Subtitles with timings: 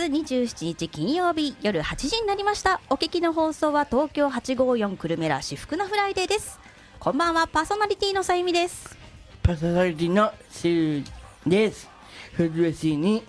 [0.00, 6.58] 月27日金曜日夜8時になりましたお聞きの放送は東京854くるめラしふくなフライデーです
[6.98, 8.96] こんばんはパーソナリティのさゆみです
[9.42, 11.88] パーソナリティのシュウです。
[12.34, 13.22] 古市に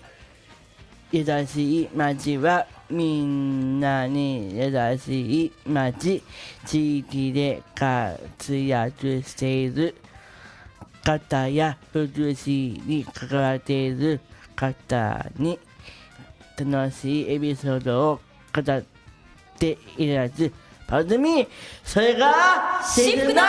[1.10, 6.22] 優しい街はみんなに優しい街。
[6.66, 9.94] 地域で活躍している
[11.02, 14.20] 方や古市に関わっている
[14.54, 15.58] 方に
[16.58, 18.20] 楽しいエピソードを
[18.54, 18.82] 語っ
[19.58, 20.52] ているやつ
[20.86, 21.46] 番組
[21.84, 23.42] それがシグナルラ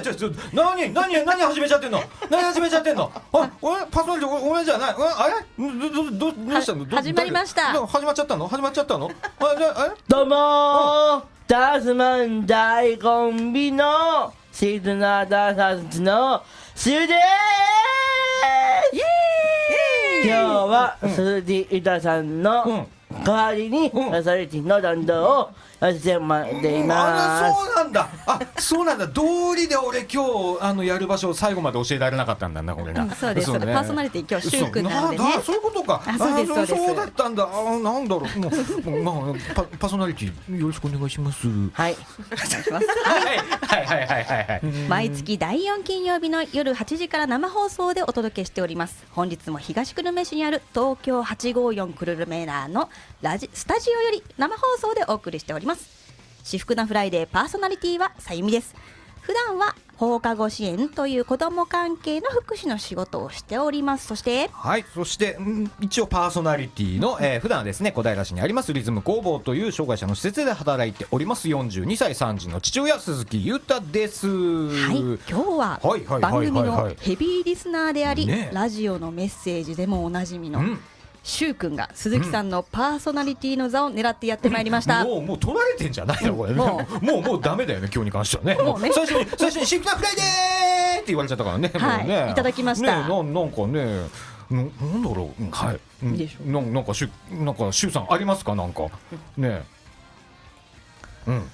[0.00, 3.50] ちょちょ何何何始めちゃってんの何始めちゃってんのあ
[3.90, 16.42] パソごめんじゃないあれどどどうしたの始まりました始まっちゃったの始まっちゃったのあじゃ、えどうもダースマン大コンビのシグナルダーサーズの
[16.74, 18.17] シューです
[20.24, 22.88] 今日は鈴木ゆたさんの
[23.24, 24.10] 代わりにうん。
[24.10, 28.08] パーソナリティの弾道をやってもらっていあまそうなんだ。
[28.26, 29.06] あそうなんだ。
[29.06, 33.52] 道理で俺今日あのやる場所を最後まで教えられなかったんだなこれな、うんそうです。
[33.52, 35.18] パーソナリティ今日シュウ君なので。
[35.18, 36.02] ねそうそういうことか。
[36.06, 36.86] あそうですそうです。
[36.86, 37.48] そうだったんだ。
[37.50, 38.38] あなんだろう。
[38.40, 41.46] もうもうまあパパーソナリティよろしくお願いします。
[41.72, 41.88] はい。
[41.88, 41.96] はい。
[43.62, 44.62] はいはいはいはいはい。
[44.88, 49.04] 毎月第4金曜日の夜8時から生放送でお届けしております。
[49.12, 52.88] 本日も東久留米市にある東京854久留米ナーの
[53.20, 55.88] ラジスタジオより生放送でお送りしております。
[56.44, 58.76] 至福なフライデーパーソナリティはさゆみです。
[59.22, 64.06] 普段は放課後支援という子ども関係の福祉の仕事をしております。
[64.06, 71.48] そしてはい、そして、うん一応パーソナリティの、えー普段はですね小平市にありますリズム工房という障害者の施設で働いております。
[71.48, 74.28] 42歳3児の父親鈴木裕太です。
[74.28, 75.80] はい、今日は
[76.20, 78.50] 番組のヘビーリスナーであり、ね。
[78.52, 80.80] ラジオのメッセージでもおなじみの、うん
[81.22, 85.04] しゅうくんが鈴木さんのパーソナリティの座を狙ってやってまいりました。
[85.04, 88.54] もうもう取られてんじゃないのこれ、ももうもうもうダメだよね今日に関してはね。
[88.62, 88.90] もうね。
[88.92, 91.70] 最初に最初にシフトフライデーって言われちゃったからね。
[91.74, 92.06] はい。
[92.06, 92.30] ね。
[92.30, 93.02] いただきました。
[93.02, 94.08] ねなんなんかね。
[94.50, 96.12] ななんだろう、うんはい、うん。
[96.12, 98.54] いいでしょなんなんかしゅなんかしゅうさんありますか？
[98.54, 98.84] なんか。
[99.36, 99.62] ね。
[101.26, 101.50] うん。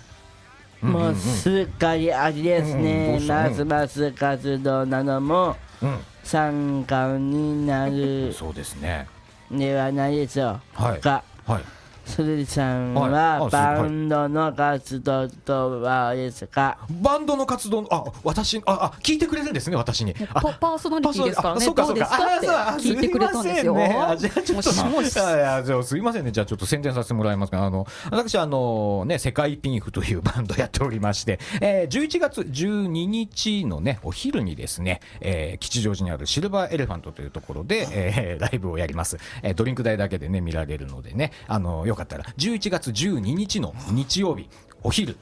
[0.85, 0.91] うん。
[0.93, 3.19] もうすっかり味ですね。
[3.27, 5.99] ますます活動などもうん。
[6.23, 8.33] 参加になる。
[8.33, 9.09] そうですね
[9.51, 10.99] ではないでしょはい。
[10.99, 11.63] うかはい
[12.07, 16.79] 鈴木さんはバンドの活動とはですか？
[17.03, 20.15] バンドの活動あ私ああ聞いてくれるんですね私に。
[20.35, 21.49] あパパーソナリティですか？
[21.49, 22.17] らね、あそうかどうですか？
[22.37, 23.75] ってあ聞いてくれたんですよ。
[23.75, 23.99] すいませんね。
[24.01, 25.17] あじゃあちょっともしもし。
[25.17, 26.31] いやいやじゃあすいませんね。
[26.31, 44.49] じゃあちょっと宣伝させてもらいますがあの私あのね世界ピンフというバンドやっておりまして、えー、11月12日のねお昼にですね、えー吉祥寺にあるシルバーエレファントというところで、えーライブをやります、えードリンク代だけでね見られるのでねあのよかったら11月12日の日曜日
[44.83, 45.17] お昼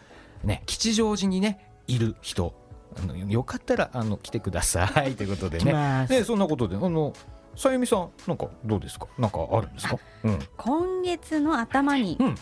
[0.45, 2.55] ね吉祥寺にねいる人
[3.03, 6.05] あのよかったらあの来てくださいということでね。
[6.09, 7.13] すでそんなことであの
[7.57, 9.07] さゆみさんなんかどうですか？
[9.19, 9.99] なんかあるんですか？
[10.25, 12.35] うん今月の頭に、うん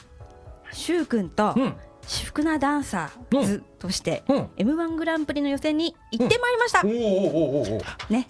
[0.73, 1.75] しゅうくんとうん
[2.07, 4.37] 至福なダンサーズとして、うん。
[4.57, 6.81] M1 グランプリの予選に行ってまいりました。
[6.85, 8.27] おーおーおーおーおね、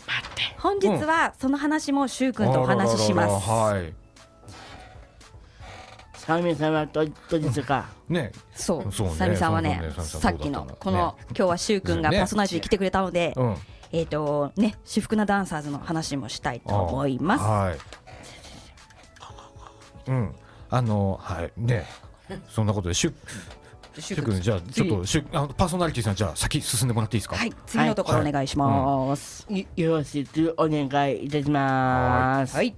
[0.59, 3.49] 本日はその話もしゅうくんとお話しします。
[3.49, 3.95] はい。
[6.31, 8.31] サミさんはどどうですかね。
[8.55, 13.57] そう、そうねさみさんはねさっきのこの、ね今日はしゅうくんがパねーソナリティ来てくれたので、うん。
[13.93, 17.45] えっ、とね、至福なダンサーズの話もしたいと思います。
[17.45, 17.75] は
[20.07, 20.11] い。
[20.11, 20.35] うん。
[20.71, 21.87] あのはいね。
[22.49, 23.15] そんなことでしゅ
[23.99, 27.35] しゅくんじゃあちょっとしゅあのパーソナリティさんじゃあ先進んでもらっていいですか？
[27.35, 29.45] はい、次のところお願いします。
[29.51, 32.55] よよろしくお願いいたします。
[32.55, 32.77] はい、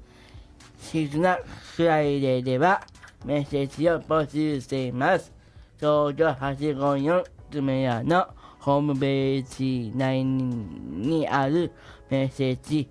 [0.81, 1.39] しふくな
[1.77, 2.83] フライデーでは
[3.25, 5.33] メッセージを募集しています。
[5.79, 8.27] 東京854くるめラの
[8.61, 11.73] ホームページ内にある
[12.09, 12.89] メッセージ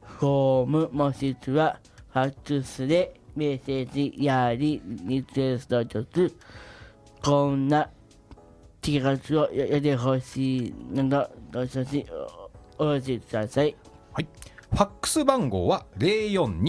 [0.00, 1.78] フォームもしくは
[2.12, 6.34] ファックスでメッセージやりリクエスト曲
[7.22, 7.90] こんな
[8.80, 12.06] T シャツをやってほしいなどどしどし
[12.78, 13.76] お寄せください。
[14.12, 14.28] はい。
[14.70, 16.62] ファックス番号は零四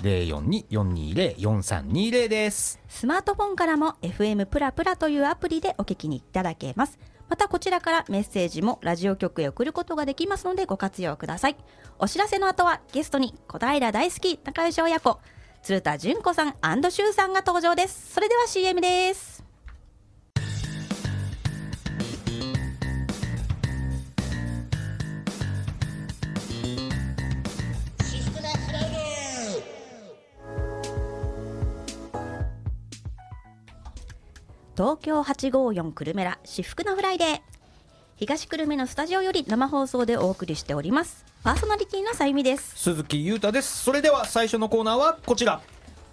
[0.00, 2.78] 零四二四二零四三二零です。
[2.88, 7.00] スマートフォンからも FM プラプラというアプリでお聞きにいただけます。
[7.28, 11.56] またこちらからメッセージもラジオ局へ送ることができますのでご活用ください。
[11.98, 15.18] お知らせの後はゲストに小平大好き仲良し親子
[15.62, 18.14] 鶴田純子さん周さんが登場です。
[18.14, 19.37] それでは CM です。
[34.78, 37.40] 東京854くるめラしふくなフライデー。
[38.14, 41.24] 東久留米のスタジオより生放送でお送りしております。
[41.42, 42.76] パーソナリティのさゆみです。
[42.76, 43.82] 鈴木裕太です。
[43.82, 45.60] それでは最初のコーナーはこちら。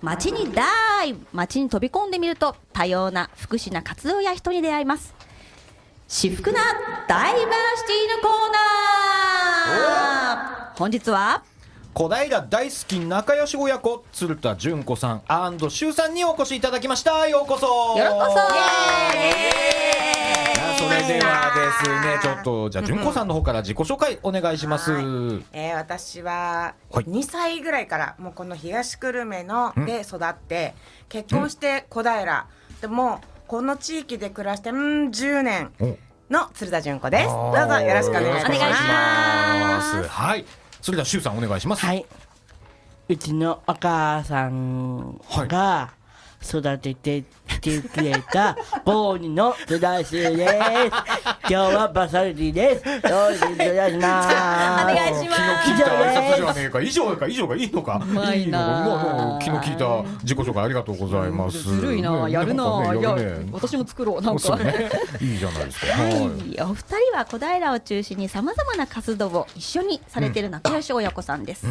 [0.01, 1.13] 街にダイ。
[1.13, 5.13] ブ街に飛び込んでみると多様な福祉な活動や人に出会います。
[6.07, 6.59] 至福な
[7.07, 10.77] ダイバーシティのコーナー。
[10.79, 11.44] 本日は
[11.97, 17.25] 小平大好き仲良し親子鶴田純子さんアンドシュウさんにお越しいただきました。
[17.30, 17.97] ようこそ。
[17.97, 18.31] よろこそ。
[20.77, 24.92] それではですねちょっとじゃあ純子さんの方から自己紹介お願いします、
[25.53, 27.06] えー私ははい。
[27.06, 30.75] 2歳ぐらいからもうこの東久留米ので育って
[31.07, 32.47] 結婚して小平。
[32.81, 34.77] でもうこの地域で暮らしてうん
[35.12, 35.97] 10年お。
[36.30, 37.30] の鶴田純子です。
[37.30, 38.45] どうぞよろしくお願いします。
[38.47, 40.09] お願いします。
[40.09, 40.45] はい
[40.85, 42.05] それではシュウさんお願いしますはい。
[43.09, 45.95] うちのお母さんが
[46.45, 48.56] 育ててきてくれた
[48.86, 50.53] 高2の津田修です。
[50.53, 52.88] 今日はバサルティです。
[52.88, 54.30] よろしくお願いします。
[54.30, 55.42] お願いします。
[55.65, 56.81] 昨日聞いた挨拶じゃねえか。
[56.81, 57.27] 以上か。
[57.27, 58.00] 以上がいいのか。
[58.06, 59.06] まいなのか。
[59.15, 63.15] もう昨日聞いた自己紹介ありがとうございますずるいな、ねやるな、いや
[63.51, 64.59] 私も作ろうなんか、
[65.21, 65.88] いいじゃないですか。
[65.94, 66.21] はい、はい
[66.62, 71.65] お二人は小平を中心にさまざまな活動を一緒にされている仲良し親子さんです、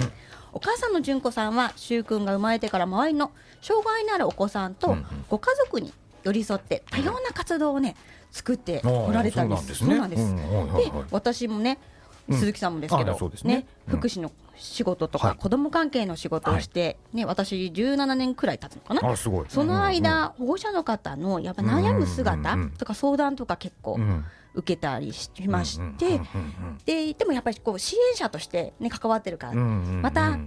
[0.55, 4.97] お母さんの純子さんは柊君が生まれてから周りの障害のあるお子さんと
[5.29, 5.93] ご家族に
[6.23, 7.97] 寄り添って多様な活動をね
[8.31, 9.75] 作っておられたんです。
[9.75, 10.43] そうなんですね。
[10.51, 11.79] そうなんで私もね
[12.29, 12.39] うん。
[12.39, 13.67] 鈴木さんもですけあど、ね。
[13.89, 13.97] うん。
[13.99, 15.31] 福祉の仕事とはい。
[15.33, 19.17] か子ども関係の仕事をして、ね、私17年くらい経つのかな。
[19.17, 24.25] その間、保護者の方のやっぱ悩む姿とか相談とか結構うん
[24.55, 30.39] 受けたりしましうんて、うんででもやっぱりこう支援者として、ね、関わってるから、また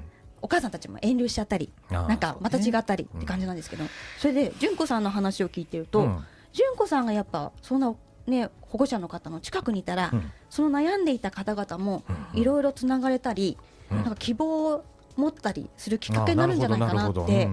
[0.41, 3.83] お母さんたちも遠慮しちゃったり、なんかまた違ったりって感じなんですけど、
[4.17, 6.23] それで純子さんの話を聞いてると、うん。
[6.53, 7.93] 純子さんがやっぱそんな、
[8.25, 10.31] ね、保護者の方の近くにいたら、うん。
[10.49, 12.03] その悩んでいた方々も
[12.33, 13.57] うんいろいろつながれたり、
[13.91, 13.97] うん。
[13.97, 14.83] なんか希望
[15.17, 17.49] を持ったりするきっかけになるんじゃないかなって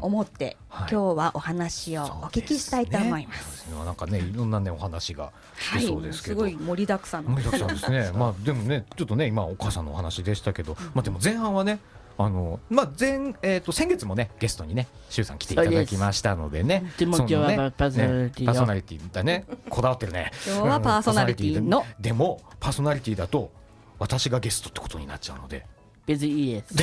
[0.00, 3.58] 思って、はい今日はお話をお聞きしたいと思います。
[3.58, 5.30] すねなんかねいろんなねお話がは
[5.78, 8.10] い、聞けそうですけど、ごい盛りだくさんの盛りだくさんですね。
[8.18, 11.78] まあでもねちょっとね今お母さんのお話でしたけど、まあでも前半はね。
[12.16, 16.92] あのまあ前えっ、と先月もねゲストにねシュウさん来ていただきましたのでね。
[16.96, 20.30] でも今日はパーソナリティをねパーソナリティだねこだわってるね。
[20.46, 23.50] 今日はパーソナリティのうんでもパーソナリティだと
[23.98, 25.66] 私がゲストってことになっちゃうので。
[26.06, 26.74] 別にいいです。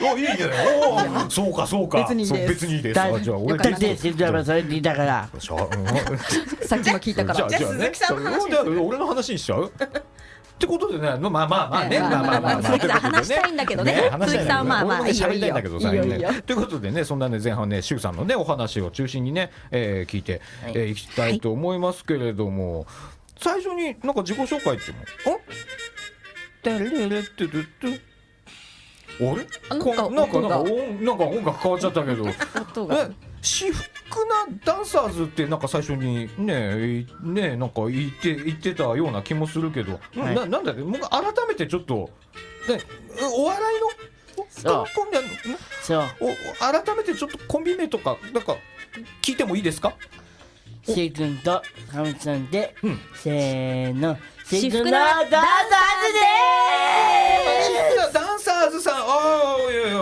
[0.00, 0.38] おいいね。
[0.84, 1.98] おーそうかそうか。
[1.98, 2.94] 別にいいです別にいいです。
[2.94, 5.28] じゃあ俺だって知ってばそれでだから。
[5.40, 7.48] さっきも聞いたから。
[7.48, 9.88] じゃあ鈴木さんの話俺の話にしちゃうっ
[10.58, 22.86] てことでね、まあまあまあね、まあまあまあ鈴木さん話したいんだけどね鈴木さんまあまあねいいよ喋りたいんだけどさということでね、そんなね前半ね、周さんのねお話を中心にね、えー聞いていえいきたいと思いますけれども、
[23.40, 25.42] 最初になんか自己紹介っても、お、て
[26.70, 28.00] れれってるって。
[29.20, 29.46] あれ？
[29.68, 32.24] あこなんかなんか音なんか音楽変わっちゃったけど。
[32.24, 32.96] 音が。
[32.96, 33.10] え
[33.44, 33.84] 私服
[34.26, 40.34] なダンサーズってなんか最初にねいねなんか言って言ってたような気もするけど、はい。
[40.36, 42.08] ななんだっけもう改めてちょっと、
[42.68, 42.80] ね、
[43.36, 43.80] お笑い
[44.38, 44.84] のそう。
[44.94, 45.18] コンビ
[45.82, 46.02] そう。
[46.20, 48.56] おお改めてちょっとコンビ名とかなんか
[49.22, 49.96] 聞いてもいいですか？
[50.84, 53.00] シー君とハムさんで、うん。
[53.14, 54.16] せーの。
[54.60, 55.40] 至福のダンサー
[56.06, 56.20] ズで
[58.12, 58.94] ダンサーズさん。
[58.96, 59.98] ああいやいや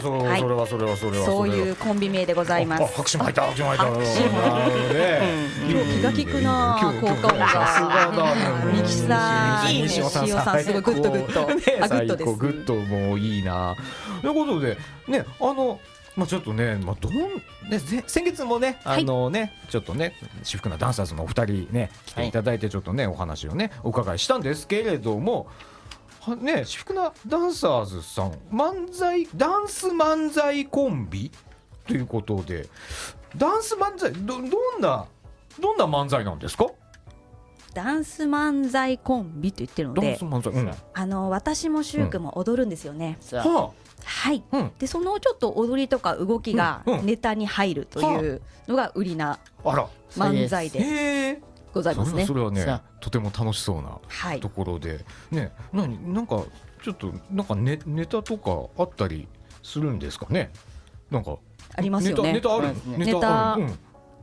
[0.00, 0.40] それ,、はい。
[0.40, 1.24] それはそれはそれは。
[1.24, 2.82] そういうコンビ名でございます。
[2.82, 3.42] あ拍手も入った。
[3.42, 3.86] 拍手も入った。
[3.86, 8.72] 今日気が利くな効果音がさすがだね。
[8.72, 10.28] ミキサーいいね西尾さん
[10.62, 12.34] すごいグッドグッドねあグッドです。
[12.34, 13.74] グッドもういいな。
[14.20, 14.76] ということで
[15.08, 15.80] ねあの
[16.16, 17.12] まあちょっとね、まあ、どん
[17.70, 25.48] ねぜ先月もねあのね、ちょっとねしふくなダンサーズのお二人ね来ていただいてちょっとね、お話をねお伺いしたんですけれども
[26.22, 31.30] はねしふくなダンサーズさん漫才ダンス漫才コンビ？
[31.86, 32.68] ということで
[33.36, 35.06] ダンス漫才どどんな
[35.60, 36.66] どんな漫才なんですか？
[37.74, 43.18] ダンス漫才コンビと言ってるのでダンス、漫才、うん、はあの私もシュウ君も踊るんですよね。
[43.20, 43.40] そう。
[43.40, 43.70] あ
[44.06, 44.42] はい。
[44.52, 44.70] うん。
[44.78, 46.98] でそのちょっと踊りとか動きがうん。
[47.00, 47.06] うん。
[47.06, 49.88] ネタに入るというのが売りなあら。
[50.10, 51.42] 漫才で
[51.74, 52.24] ございますね。
[52.24, 52.32] そ。
[52.32, 54.40] れはねとても楽しそうなはい。
[54.40, 54.48] と。
[54.48, 56.42] ころで、ね何なんか
[56.82, 59.28] ちょっとなんかネネタとかあったり
[59.62, 60.50] するんですかね？
[61.10, 61.36] なんか
[61.74, 62.32] ありますよね。
[62.32, 62.66] ネタネタある？
[62.68, 63.12] そうですね。
[63.12, 63.78] ネタうん。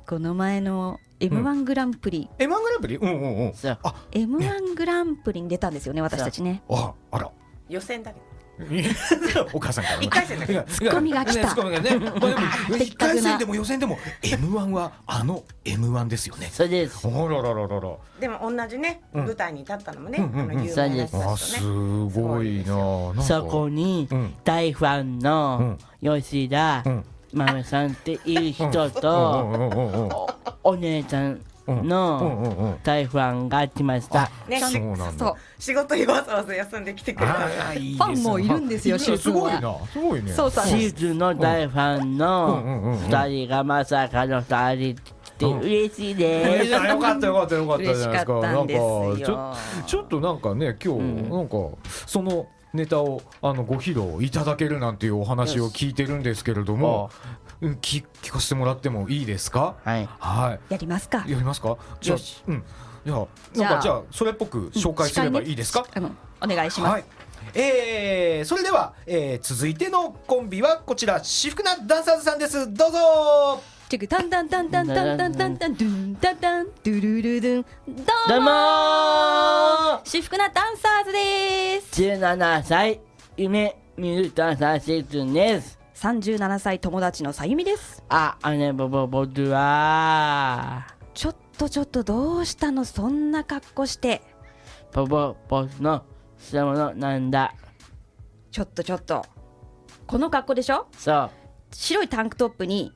[0.07, 2.95] この前の M1 グランプリ、M1 グランプリ？
[2.97, 3.53] うんうんうん。
[3.83, 6.63] あ M1 グランプリに出たんですよね私たちね。
[6.69, 7.31] ああら。
[7.69, 8.19] 予選だけ
[9.53, 10.63] お母さんから一回戦だけど。
[10.63, 11.47] ツッコミが来た。
[11.49, 11.89] ツッコミがね、
[12.85, 16.49] 一回戦でも予選でも M1 はあの M1 ですよね。
[16.51, 17.07] そうです。
[17.07, 17.95] あららららら。
[18.19, 19.25] でも同じね、うん。
[19.25, 20.51] 舞台に立ったのもね、うんうんうん。
[20.51, 21.63] あの有名な人あたちす。
[21.63, 24.33] ごいなそこにうん。
[24.43, 27.05] 大ファンの吉田うん。
[27.33, 28.91] 豆さんっていう人うん。
[28.91, 30.27] と
[30.63, 34.29] お姉ちゃんの大ファンが来ました。
[34.47, 35.35] ね、そうしなんだそう。
[35.59, 37.33] 仕事にわざわざ休んできてくれた。
[37.33, 39.75] ファンもいるんですよすごいな。
[39.91, 40.31] すごいね。
[40.31, 40.65] そうそう。
[40.65, 44.97] シーズンの大ファンのうん二人がまさかの二人っ
[45.37, 46.71] て嬉しいえです。
[46.71, 48.33] よかったよかったよかったじゃないですか。
[48.41, 49.55] なんかちょよ
[49.85, 51.29] ちょっとなんかね今日、うん。
[51.29, 51.55] なんか
[52.05, 59.75] そのネタをあのご披露いただけるなんていうお話を聞いてるんですけれども、うん聞聞かせてもらってもいいですか？
[59.83, 60.09] はい。
[60.19, 61.23] はやりますか。
[61.27, 61.77] いやりますか？
[62.01, 62.43] じゃあよし。
[62.47, 62.63] うん。
[63.05, 67.03] じゃあじゃあなんかじゃあそれっぽく紹介すればいいですか、あのお願いします、はい。
[67.53, 72.73] えー、それでは、えー、続いてのコンビはこちら私服なダンサーズさんです。
[72.73, 73.61] どうぞ。
[73.89, 76.65] チェクタンタンタンタンタンタンタンタンドゥンタンタン。
[76.65, 77.65] ドゥルルルン
[80.03, 82.01] 私服なダンサーズです。
[82.01, 83.01] 17歳
[83.37, 88.03] 夢見るダンサーシーズンです37歳友達のさゆみです。
[88.09, 94.21] あ、あねぼぼぼドゥアちょっとちょっとどうしたのそんな格好して。
[94.91, 96.03] ボボボスの
[96.37, 97.53] 品物なんだ。
[98.51, 99.25] ちょっとちょっと。
[100.05, 100.87] この格好でしょ？
[100.97, 101.29] そう。
[101.71, 102.91] 白いタンクトップに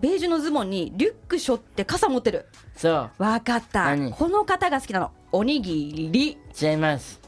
[0.00, 2.48] ベージュのズボンにリュック背負って傘持ってる。
[2.74, 3.10] そう。
[3.22, 3.84] わかった。
[3.84, 4.12] 何？
[4.12, 5.12] この方が好きなの。
[5.30, 6.38] おにぎり。
[6.60, 7.20] 違います。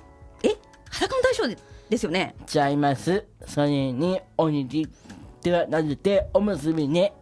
[0.42, 0.56] え？
[0.90, 1.56] 裸の大将で
[1.88, 2.34] ですよね？
[2.52, 3.24] 違います。
[3.46, 4.88] それにおにぎり
[5.44, 7.12] ではなくておむすびね。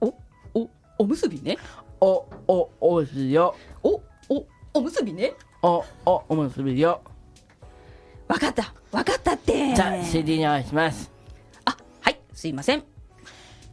[0.00, 0.14] お
[0.54, 1.58] おおむすびね？
[2.00, 3.56] おおおすよ。
[3.82, 5.34] おおおむすびね？
[5.62, 7.02] おおおむすびよ。
[8.28, 8.72] わかった。
[8.92, 9.74] わかったって。
[9.74, 11.10] じゃあ CD にお願いします。
[11.64, 12.20] あはい。
[12.32, 12.84] すいません。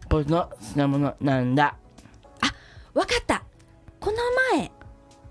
[0.09, 1.77] 僕の品物なんだ。
[2.95, 3.43] わかった。
[3.99, 4.17] この
[4.57, 4.71] 前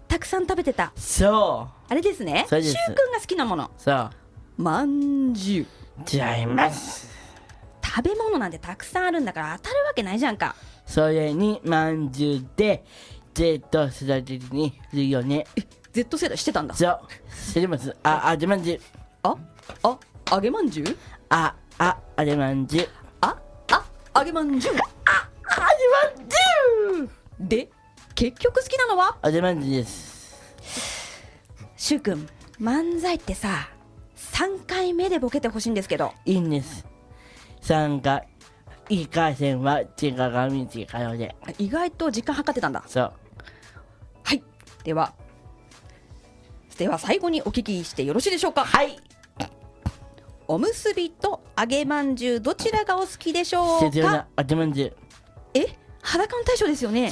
[0.07, 0.93] たくさん食べてた。
[0.95, 2.47] そあれですね。
[2.49, 3.65] しゅうくんが好きなもの。
[3.65, 4.11] うそう。
[4.57, 5.67] まんじゅう。
[6.09, 7.12] 違います
[7.95, 10.57] 食べ物なんてたくさんあるんだから当たるわけないじゃんか。
[10.87, 12.85] それにまんじゅうで
[13.35, 15.47] Z 世代的にするよね。
[15.93, 16.75] Z 世代してたんだ。
[16.75, 17.01] そう。
[17.53, 17.95] 知ります？
[18.03, 18.81] ああでまんじゅう。
[19.23, 19.37] あ
[19.83, 19.99] あ
[20.31, 20.97] 揚げまんじゅう？
[21.29, 22.89] あああでまんじゅう。
[23.21, 23.37] あ
[23.71, 23.85] あ
[24.19, 24.75] 揚げまんじゅう？
[24.75, 25.65] あ揚
[26.15, 27.11] げまんじゅう！
[27.41, 27.71] で
[28.15, 29.19] 結局好きなのは？
[29.21, 30.43] あでまんじゅうです。
[31.77, 32.27] しゅうくん
[32.59, 33.69] 漫才ってさ
[34.17, 36.15] 3回目でボケてほしいんですけど。
[36.25, 36.87] いいんです
[37.63, 38.23] 参加
[38.89, 41.35] 一回戦は時間が短いので。
[41.59, 42.83] 意外と時間計ってたんだ。
[42.87, 43.13] そう。
[44.25, 44.43] はい。
[44.85, 45.15] では
[46.77, 48.65] では最後にお聞きしてよろしいでしょうか。
[48.65, 48.99] はい。
[50.49, 53.87] おむすびと揚げまんじゅうどちらがお好きでしょうか？
[53.87, 54.97] 必要なあでまんじゅう。
[55.55, 55.79] え？
[56.03, 57.05] 裸の大将ですよね？
[57.05, 57.11] えー、っ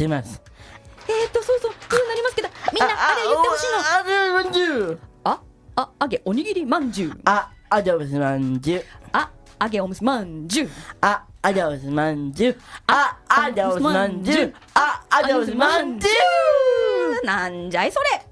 [1.33, 1.73] とそうそう。
[1.89, 3.79] そうなりますけどみんなあれ言ってほしいの。
[4.01, 4.99] あでまんじゅう。
[5.25, 5.41] あ？
[5.77, 7.21] あ揚げおにぎりまんじゅう。
[7.25, 8.85] ああでまんじゅう
[9.61, 10.71] あ揚げおむすまんじゅう。
[11.03, 12.59] ああでまんじゅう。
[12.87, 14.55] ああでまんじゅう。
[14.73, 16.11] ああでまんじゅ
[17.23, 17.27] う。
[17.27, 18.07] なんじゃいそれ。
[18.11, 18.23] は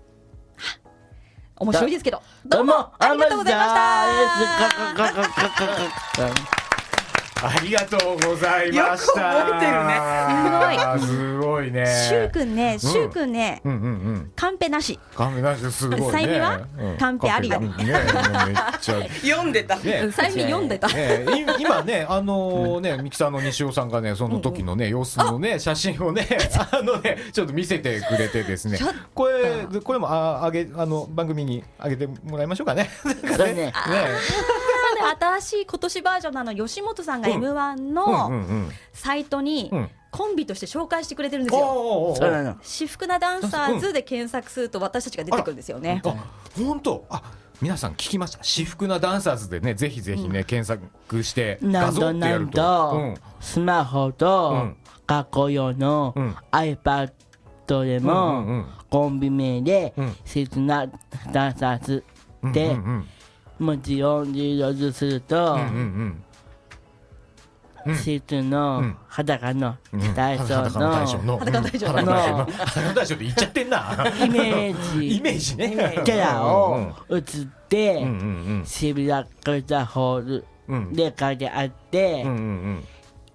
[1.57, 2.23] 面白いですけど。
[2.47, 3.75] どうもありがとうございまし
[6.17, 6.68] た
[7.43, 9.39] ありがとうございました。
[9.39, 11.07] よく覚えてるね。
[11.07, 11.71] すごい。
[11.71, 11.87] ね。
[11.87, 14.33] しゅうくんねしゅうくんねうんうんうん。
[14.35, 14.99] カンペなし。
[15.15, 16.11] カンペなしですごいね。
[16.11, 19.03] さゆみはうんカンペありよカンペねめっちゃ。
[19.23, 19.77] 読んでた。
[19.77, 20.11] ね。
[20.11, 20.89] さゆみ読んでた。
[21.59, 26.27] 今ね、あのね、ミキサーの西尾さんがね、その時のね、様子のね、写真をね、
[26.73, 28.79] あのね、ちょっと見せてくれてですね。
[29.15, 32.91] これ、これも、あ、あげ、あの、番組にあげてもらいましょうかね。
[33.55, 33.73] ね
[34.99, 37.35] で新しい今年バージョンのあの吉本さんがうん。
[37.37, 38.71] m 1うんうのんうん。
[38.93, 39.91] サイトにうん。
[40.11, 42.15] コンビとして紹介してくれてるんですよ。
[42.63, 46.01] 私服なダンサーズで検索すると私たちが出てくるんですよね。
[46.03, 46.15] あ、
[46.57, 47.05] 本当？
[47.11, 47.23] あ、
[47.61, 48.43] 皆さん聞きました。
[48.43, 52.93] 私服なダンサーズでね、ぜひぜひね、検索して画像なんとなんってやると。
[52.97, 54.77] うんとスマホうとん。
[55.07, 56.37] 学校用のうん。
[56.53, 57.13] iPad
[57.67, 58.67] でうんうんうもん。
[58.89, 60.17] コンビ名でうん。
[60.25, 60.87] 切な
[61.33, 62.03] ダンサーズ
[62.55, 63.09] でうんうん
[63.59, 66.25] 文字を入力するとうんうんうん。
[67.87, 67.97] うん。
[67.97, 68.97] 切うのん。
[69.09, 70.15] 裸のうん。
[70.15, 71.25] 大将裸の大将の。
[71.25, 71.87] の裸の大将。
[71.87, 72.37] 裸の大将。
[72.39, 74.07] の裸の大将って言っちゃってんな。
[74.25, 75.17] イメージ。
[75.17, 76.03] イメージね。
[76.05, 78.13] キャラを映っうんてうんう
[78.63, 80.93] ん渋谷クルタホールうん。
[80.93, 82.85] で書いてあってうんうんうん。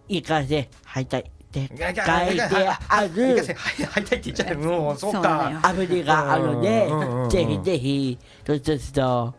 [0.10, 2.34] 行かせ敗退って書いてある。
[2.34, 5.60] いかせはいはいたいって言っちゃってもうそうか。
[5.63, 7.30] アプリがあるのでうんうんうんうん。
[7.30, 9.34] ぜひぜひどしどしと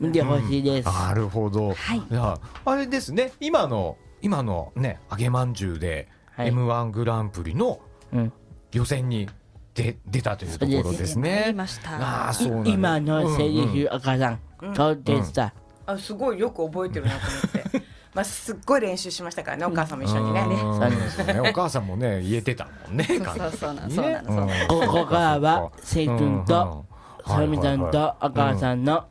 [0.00, 0.86] 見てほしいです。
[0.86, 1.74] なるほど。
[1.74, 2.02] はい。
[2.10, 3.32] やあれですね。
[3.40, 6.52] 今の今のね揚げまんじゅうではい。
[6.52, 7.80] M1 グランプリの
[8.12, 8.32] うん。
[8.72, 9.28] 予選に
[9.74, 11.44] 出出たというところですね。
[11.48, 11.54] り。
[11.54, 11.96] ました。
[11.96, 14.40] ああそう今のセリうんうんフ、赤さん、
[14.74, 15.54] どうでした、
[15.86, 17.86] あすごいよく覚えてるなと思って。
[18.14, 20.46] まあすっごい練習しましたからねお母さんも一緒にね。
[20.46, 21.40] ね。
[21.46, 23.04] お母さんもね言えてたもんね。
[23.04, 26.86] そうそうそうなのここからは、せい君と、
[27.26, 27.90] さみちゃん。
[27.90, 29.04] とお母さんの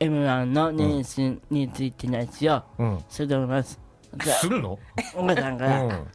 [0.00, 3.04] うん M1 の年収についての話をうん。
[3.08, 3.78] すると思います。
[4.22, 4.36] じゃあ。
[4.38, 4.78] するの？
[5.14, 6.06] お母さんかうら、ん。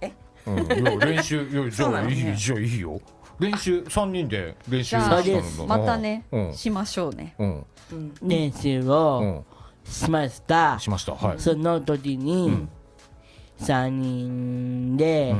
[0.00, 0.12] え
[0.46, 0.58] うん。
[0.58, 3.00] いや練習いやじゃあそうなのいいじゃあいいよ。
[3.38, 5.62] 練習三人で練習じゃあそうです。
[5.62, 6.54] またねうん。
[6.54, 7.34] しましょうね。
[7.38, 7.66] うん。
[8.22, 9.44] 練習うをん。
[9.84, 10.78] しました。
[10.78, 11.12] しました。
[11.14, 11.38] はい。
[11.38, 12.66] その時に、
[13.60, 15.34] 3人で、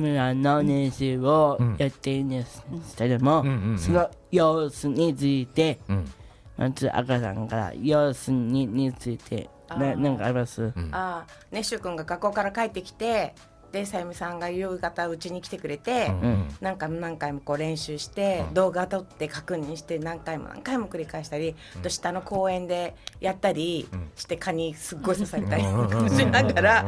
[0.00, 2.64] M1 の練習をやっているんです
[2.96, 3.78] けれども、うんうんうん。
[3.78, 6.10] その様子について、うん。
[6.56, 10.72] まず赤さんから様子にについてななんかあります、ん。
[10.92, 13.34] ああねしゅうくんが学校から帰ってきて
[13.72, 26.86] でさゆみさんが夕方うちに来てくれて、うん何回も何回もこう練習して、動画撮って確認して何回も何回も繰り返したり、あと下の公園でやったりして蚊にすっごい刺されたりうんうんうんうんしながら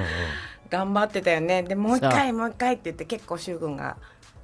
[0.70, 1.62] 頑張ってたよね。
[1.62, 3.96] でもう一そ回もう一回って言って結構しゅうくんが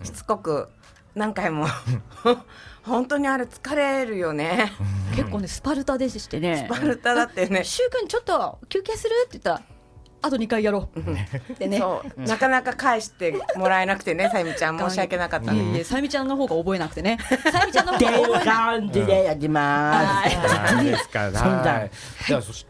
[0.03, 0.69] しつこく
[1.15, 1.67] 何回も
[2.83, 4.73] 本当にあれ疲れるよね。
[5.17, 6.67] 結構ねスパルタでしてね。
[6.69, 7.65] スパルタだってね。
[7.65, 9.63] しゅうくんちょっと休憩するって言ったら
[10.23, 11.01] あと2回やろう。
[11.53, 11.79] ってね。
[11.79, 12.21] そう。
[12.23, 14.79] なかなか返してもらえなくてねさゆみちゃん。
[14.81, 17.19] 申し訳なかったいねさゆみちゃんの方が覚えなくてね。
[17.51, 20.37] さゆみちゃんの方が覚えな感じでやります。
[20.75, 21.31] そうですか。
[21.33, 21.91] そんなはい。
[22.27, 22.67] じゃあそし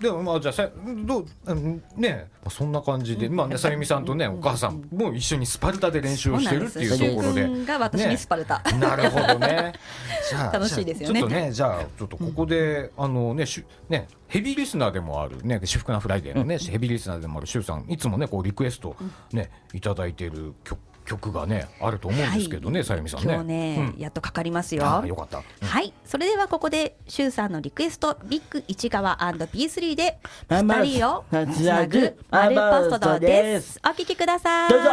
[0.00, 0.68] でもまあじゃあさ
[1.04, 7.64] どううんねまあそんな感じでまあねさゆみさんとねお母さんも一緒にスパルタで練習をしてるっていうところで。
[7.64, 9.72] が私にスパルタ、なるほどね。
[10.28, 11.20] じゃあ楽しいですよね。
[11.20, 18.96] ちょっとねじゃあちょっとここであのねしゅねヘビーリスナーでもあるね私服なフライデーのねヘビーリスナーでもあるしゅうさんいつもねこうリクエスト
[19.32, 23.32] ねいただいている曲曲がねあると思うんですけどねさゆみさんね。
[23.32, 24.00] 今日ね、うん。
[24.00, 25.02] やっとかかりますよ。
[25.06, 25.42] よかった。
[25.66, 25.94] はい。
[26.04, 30.18] それではここでしゅうさんのリクエストビッグ市川 &P3 で
[30.50, 33.72] 二人をつつなぐマルパストドでです。
[33.72, 34.70] すお聞きください。
[34.70, 34.90] どうぞ。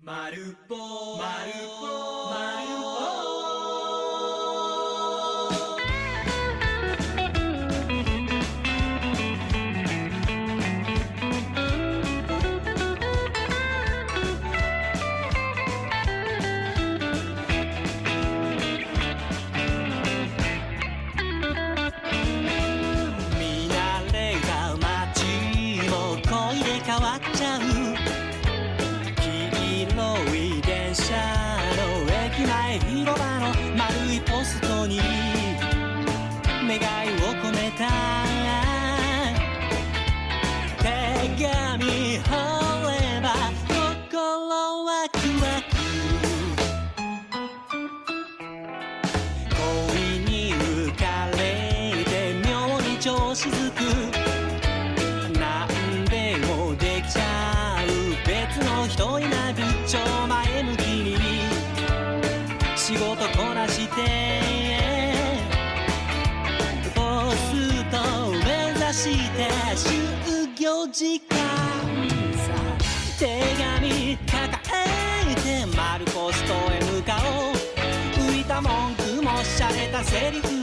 [0.00, 0.08] 見
[53.32, 53.80] に調子づく
[55.38, 57.86] なんでもできちゃう
[58.26, 61.16] 別の人になる超前向きに
[62.76, 64.02] 仕事こなして
[66.94, 67.00] ポ
[67.32, 67.96] スト
[68.44, 71.38] 目指して就業時間
[72.36, 72.52] さ
[73.18, 73.40] 手
[73.80, 74.60] 紙抱
[75.26, 77.54] えて丸ポストへ向かおう
[78.28, 80.61] 浮いた文句も洒落たセリフ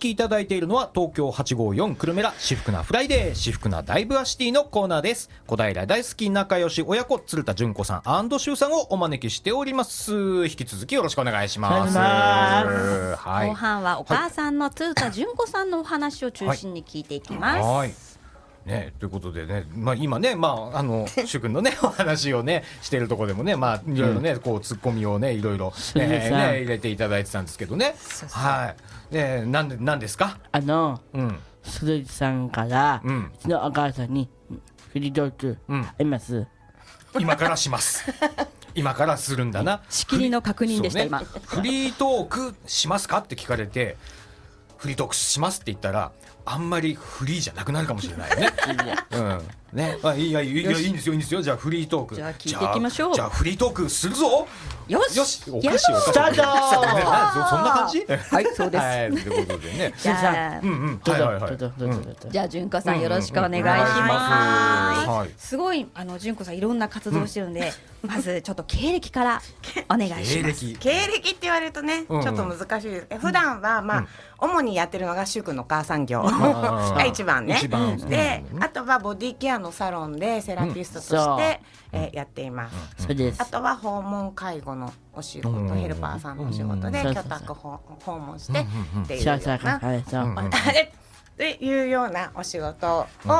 [0.00, 5.28] お聞きいただいているのは東京854くるめラしふくなフライデーしふくなダイブアシティのコーナーです。
[5.46, 10.46] 小平大好き仲良し親子鶴田純子さんシュウさんをお招きしております。
[10.46, 11.98] 引き続きよろしくお願いします。
[11.98, 13.48] はい。
[13.48, 17.92] 後半はお母さんの鶴田純子さんのお話を中心に聞いていきます、はい。
[18.70, 27.96] ね、ということでね、まあ、今ね、まあ、あの、 シュウくんのね、お話をね、しているところでもね、まあ、いろいろね、こう、ツッコミをね、いろいろ、えーねね、入れていただいてたんですけどね。
[28.30, 28.74] は
[29.10, 29.14] い。
[29.14, 30.38] ね、なんで、なんですか？
[30.52, 31.38] あのうん。
[31.62, 34.30] 鈴木さんから、ううんちのお母さんに
[34.92, 36.46] フリートークうんあります、
[37.18, 38.04] 今からします。
[38.74, 39.82] 今からするんだな。
[39.90, 41.18] 仕切りの確認でした、ね今。
[41.18, 43.18] フリートークしますか？
[43.18, 43.96] って聞かれて。
[44.80, 46.10] フリートークしますって言ったら、
[46.46, 48.52] あんまりフリーじゃなくなるかもしれないよね。
[49.12, 49.42] うん。
[49.72, 51.42] ね、 あ、いいや、いいや、いいんですよ、いいんですよ。
[51.42, 52.14] じゃあ、フリートーク。
[52.14, 54.46] じゃあ聞いていきましょうじゃあ、じゃあフリートークするぞ。
[54.90, 56.10] よしよし、おかしい、おかしい。
[56.10, 58.04] スタートそ そんな感じ？
[58.08, 58.84] はい、そうです。
[58.84, 59.94] はい、ということでね。
[60.02, 61.56] じゃあうん、うん、はい、はい、はい。
[62.30, 65.48] じゃあ純子さんよろしくお願いしまますはいす。
[65.50, 69.42] すごいあの純子さんいろんな活動をしてるんで、まずちょっと経歴から
[69.88, 70.64] お願いし経ます。
[70.66, 70.76] 歴。
[70.80, 73.06] 経歴って言われるとね、うんうんちょっと難しいです。
[73.10, 74.08] え普段はまあ、うん
[74.42, 77.56] 主にやってるのが柊君のお母さん業が一番ね。
[77.58, 81.40] 一番で、うんあとはボディケアのサロンでセラピストとして、そう。
[81.92, 83.06] えーやっています。
[83.06, 83.42] そうです。
[83.42, 85.68] あとは訪問介護のお仕事、うん。
[85.76, 87.10] ヘルパーさんのお仕事でうん。
[87.10, 89.80] 居宅訪訪問してっていうようなっ
[91.36, 93.30] ていうようなお仕事を、うん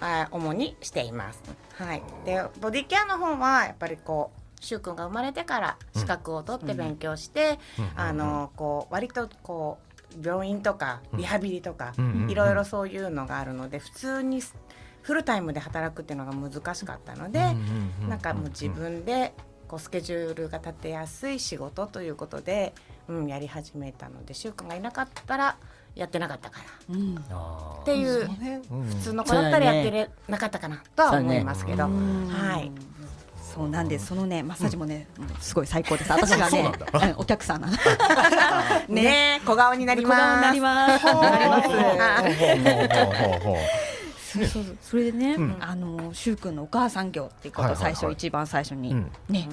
[0.00, 1.40] あー主にしています。
[1.78, 2.02] はい。
[2.26, 7.90] でボディケアの方はやっぱりこう柊君が生まれてから資格を取って勉強して、うん。
[7.96, 9.78] あのこう割とこ
[10.20, 12.26] う病院とかリハビリとか、うん。
[12.28, 14.42] いろいろそういうのがあるので普通に
[15.04, 17.54] フルタイムで働くっていうのが難しかったので、
[18.08, 19.34] なんかもう自分で
[19.68, 22.72] こうスケジュールが立てやすい仕事ということで、
[23.06, 25.58] うん、やり始めたので柊君がいなかったら
[25.94, 32.72] やってなかったかなうんっていう普通の子だったらやってれなかったかなとは思いますけど、うんはい。
[33.54, 34.06] そうなんです。
[34.06, 35.06] そのねマッサージもね、
[35.38, 36.10] すごい最高です。
[36.10, 36.72] 私がね
[37.16, 37.72] お客さんなの。
[38.88, 40.42] ね小顔になり小顔にます。
[40.42, 41.04] なります。
[41.04, 41.68] なります。
[44.34, 44.76] そうそうそう。
[44.80, 45.56] それでね、うん。
[45.60, 49.12] あの柊君のお母さん業っていうことを最初、一番最初にうん。
[49.28, 49.48] ね、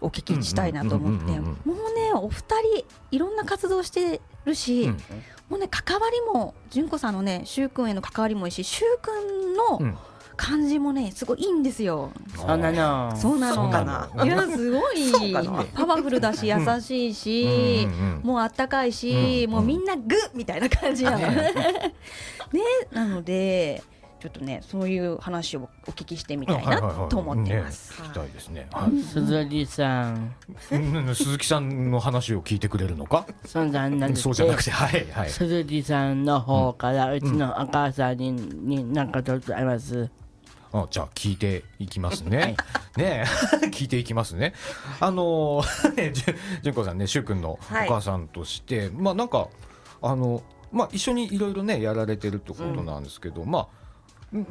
[0.00, 4.92] お聞きしたいなと思って、もうねお二人いろんな活動してるし、うん。
[5.48, 9.98] もうね関わりも純子さんのね柊君への関わりもいいし柊君のうん
[10.36, 12.10] 感じもねすごいいいんですよ。
[12.36, 13.16] そうなの。
[13.16, 13.70] そうなの。
[13.70, 15.12] かないやすごい。
[15.74, 17.88] パワフルだし優しいし、
[18.22, 21.18] もうあったかいし、うんもうみんなグッみたいな感じなの。
[21.18, 21.52] ね。
[22.92, 23.82] なので
[24.20, 28.02] ちょっとねそういう話をお聞きしてみたいなと思っています。
[28.02, 28.66] ね聞きたいですね。
[28.72, 29.02] はい。
[29.02, 30.34] 鈴木さん。
[30.72, 33.26] うん鈴木さんの話を聞いてくれるのか？
[33.44, 34.08] そうじゃな
[34.54, 35.30] くて、はいはい。
[35.30, 40.10] 鈴木さんの方からうちのお母さんに,、に何かちょっとあります
[40.72, 42.56] あじゃあ聞いていきますね。
[42.96, 43.24] ねえ
[43.68, 44.54] 聞いていきますね。
[45.00, 46.12] あのー
[46.62, 49.48] 純子さんね、しゅうくんのおはい母さんとして、まあなんか
[50.02, 53.68] あのまあ一緒にいろいろねやられてるってことなんですけど、まあ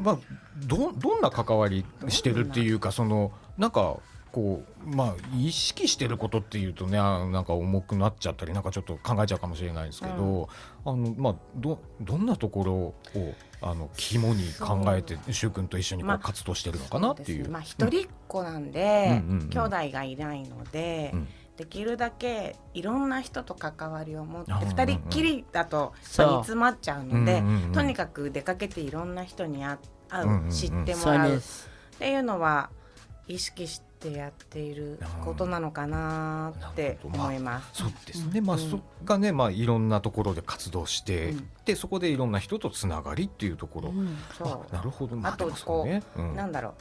[0.02, 0.18] まあ
[0.58, 3.98] どどんな関わりしてるっていうかそのなんか。
[4.36, 10.50] こうまあ、意識してることっていうとねあなんか重くなっちゃったりなんかちょっと考えちゃうかもしれないですけど、
[10.84, 12.94] あのまあ、どどんなところを
[13.62, 17.28] あの肝に考えて柊君と一緒にこまあう活動してるのかなっていう。
[17.28, 17.54] そですね。
[17.54, 19.30] まあ一人っ子なんで、うん。
[19.30, 19.38] うん。
[19.38, 19.42] うん。
[19.44, 21.28] うん兄弟がいないので、うん。
[21.56, 29.78] できるだけいろんな人と関わりを持ってあー二人っきりだと煮詰まっちゃうので、うんうんうんとにかく出かけていろんな人に会
[30.10, 30.52] 会う、うんうんうん。
[30.52, 31.32] 知ってもらう。
[31.32, 31.70] っです。
[31.98, 32.70] ていうのは
[33.28, 37.84] 意識してやっていることなのかなって思います。
[37.84, 41.50] そうですね、まあ、そがね、まあ、いろんなところで活動して、うん。
[41.66, 43.90] で、そこでいろんな人とつながりっていうところ。
[43.90, 44.48] うんそう。
[44.72, 46.04] あなるほど、まあとでもそうね。
[46.18, 46.36] うん。
[46.36, 46.74] なんだろう。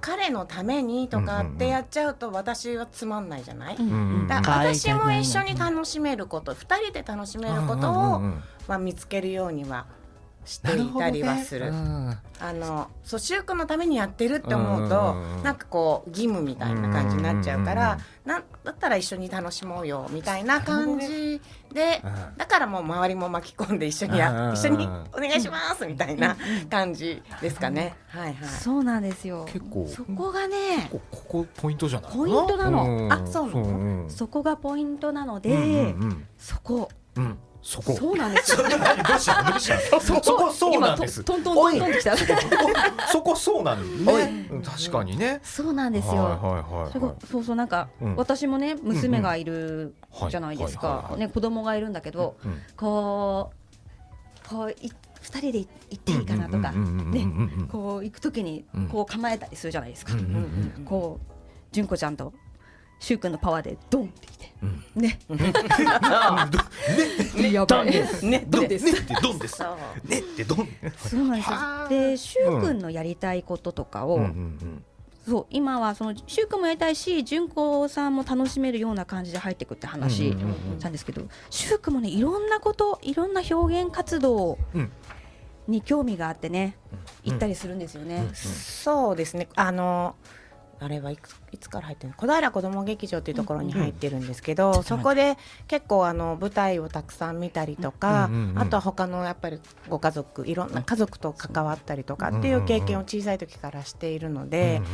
[0.00, 4.44] 彼のためにとかってやっちゃうと私はつまんないじゃない、うんうんだうん。
[4.44, 8.42] 私も一緒に楽しめること二人で楽しめることを、うんうんうん。
[8.66, 9.86] まあ、見つけるようには
[10.44, 11.70] していたりはする。
[11.70, 12.18] なほどね。
[12.40, 15.22] あのそう習君のためにやってるって思うと、うん。
[15.22, 21.40] うんうんなんかこう義務みたいな感じになっちゃうから、うんうんなんだったら一緒に楽しもうよみたいな感じ
[21.72, 22.36] で、うん。
[22.36, 26.36] だからもう周りも巻き込んで一緒にや、うん一緒にお願いしますみたいな
[26.70, 27.96] 感じですかね。
[28.06, 28.48] はいはい。
[28.48, 29.44] そうなんですよ。
[29.46, 29.88] 結構。
[29.88, 32.12] そこがね、こここポイントじゃない？
[32.12, 33.08] ポイントなの。
[33.08, 33.12] ん。
[33.12, 34.04] あそうなの。
[34.04, 36.88] んそこがポイントなので、うんうんそこ。
[37.16, 37.92] うんうんそこ。
[37.92, 38.58] そうなんですよ。
[38.58, 41.20] どうしたどうしたそそこそうなんです。
[41.20, 42.16] 今トントントントンってきた。
[43.08, 44.48] そこそうなんだね。
[44.50, 45.40] うん確かにね。
[45.44, 46.24] そうなんですよ。
[46.24, 48.16] はいはいはいそうそうなんか、うん。
[48.16, 52.58] 私もね娘がいるはいじゃないですはいはいはいかね子供がいるんだけど、うん。
[52.76, 53.52] こ
[54.44, 58.88] うこうい二人で行っていいかなとかうんうんうんうんねうんうんこう行くときにうん。
[58.88, 60.24] こう構えたりするじゃないですか、うんうん
[60.78, 60.84] うん。
[60.84, 61.32] こう
[61.70, 62.32] 純子ちゃんと
[63.02, 64.52] しゅうくんのパワーでドンってきて、
[64.94, 65.18] ね。
[65.34, 65.52] ね。
[67.50, 67.90] やばい。
[67.90, 68.24] です。
[68.24, 68.44] ね。
[68.46, 68.84] どんです。
[68.84, 69.60] ねってどんです
[70.04, 74.20] ねってどんそうなんですでしゅうくんのやりたいこととかを、
[75.26, 84.92] そう今はそのしゅうくんもやりたいし純子さんも楽しめるような感じで入ってくって話うんうんうんしたんですけどしゅうくんもねいろんなこといろんな表現活動うん
[85.68, 86.76] に興味があってね、
[87.24, 87.32] うん。
[87.32, 88.28] 行ったりするんですよね。
[88.34, 89.48] そうですね。
[89.54, 90.16] あの
[90.82, 92.14] あれはいついつから入ってるの？
[92.16, 95.36] 小平子ども劇場っていうところに入ってるんですけど、そこで
[95.68, 104.88] 結構あの舞台をたくさん見たりとか、うんうんうんあとは他のやっぱりご家族いろんな家族と関わったりとかっていう経験を小さい時からしているので、うんうん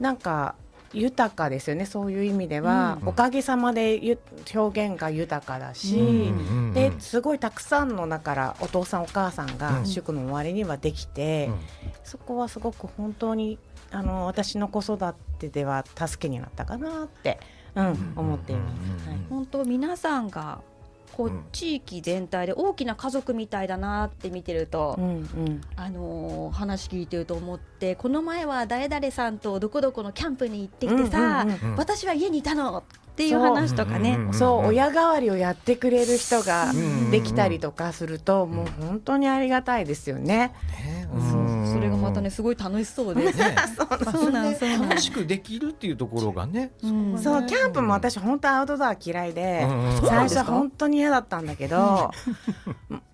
[0.00, 0.56] なんか
[0.94, 4.18] 豊かですよねそういう意味では、うんおかげさまでゆ
[4.54, 9.58] 表現が豊かだし、うんうんうんですごいたくさんのだからお父さんお母さんうん。
[9.58, 11.58] が祝の終わりにはできて、うん。
[12.04, 13.58] そこはすごく本当に
[13.92, 14.98] あの私の子育
[15.38, 17.38] てでは助けになったかなって、
[17.74, 18.70] うん思っていま
[19.02, 19.08] す。
[19.08, 19.18] はい。
[19.30, 20.60] 本当皆さんが
[21.12, 25.60] こう、うん地域全体で大きな家族みたいだなって見てると、うんうん。
[25.76, 31.76] あのー話聞いてると思ってこの前は誰々さんとどこどこのキャンプに行ってきてさ、うんうんうん。
[31.76, 40.54] 私は家にいたのっていう話とかね、うんそう親代わりをやってくれる人がうんできたりとかすると、もう本当にありがたいですよね。
[40.82, 41.08] ね。
[41.12, 43.32] そうそれがまたねすごい楽しそうで、ね。
[44.10, 46.72] そうなんそうなん楽しくできるっていうところがね。
[46.82, 47.18] うん。
[47.18, 49.66] そうキャンプも私本当アウトドア嫌いで、
[50.08, 52.10] 最初本当に嫌だったんだけど、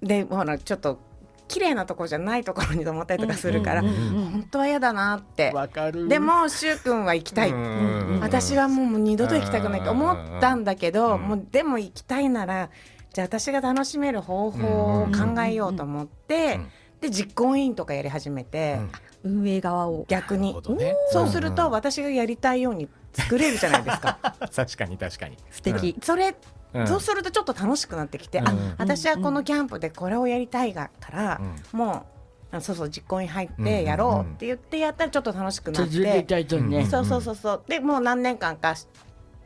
[0.00, 1.07] でほらちょっと
[1.48, 5.50] 綺麗なところじゃないところに泊まったりとかするから、うんうんうん本当は嫌だなって。
[5.52, 6.08] わかる。
[6.08, 12.70] でもしゅうくんは行きたい、うん私はもう二度と行きたくないと思ったんだけど、うんもうでも行きたいなら
[13.12, 16.68] じゃあ私が楽しめる方法を考えようと思って、うん
[17.00, 18.80] で実行委員とかやり始めて、
[19.24, 19.40] うん。
[19.40, 20.04] 運営側を。
[20.08, 20.48] 逆に。
[20.48, 20.94] なるほどね。
[21.12, 24.18] そうするとうん私がやりたいように作れるじゃないですか。
[24.54, 25.36] 確かに確かに。
[25.50, 26.34] 素敵、それ
[26.74, 26.86] うん。
[26.86, 28.48] そうするとちょっと楽しくなってきて、うん。
[28.48, 31.40] あ私はこのキャンプでこれをやりたいがから、
[31.72, 32.06] うも
[32.52, 37.34] うあそうそう実行に入っうんてやろうって言ってやったらちょっと楽しくなって、続けたいとね、うんそうそうそう。
[37.34, 38.74] そうでもう何年間か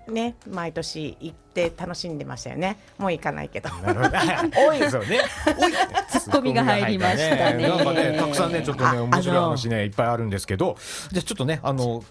[0.08, 2.78] ね毎年行って楽しんでましたよね。
[2.98, 3.68] もう行かないけど。
[3.68, 4.18] なるほど。
[4.68, 4.90] おい。
[4.90, 5.20] そうね。
[5.58, 5.72] おい
[6.08, 7.68] ツッコミが入りましたね。
[7.68, 10.76] なんかねたくさんねちょっとねあ面白い話ねいっぱいあるんですけど。
[11.10, 12.02] じゃあちょっとねあの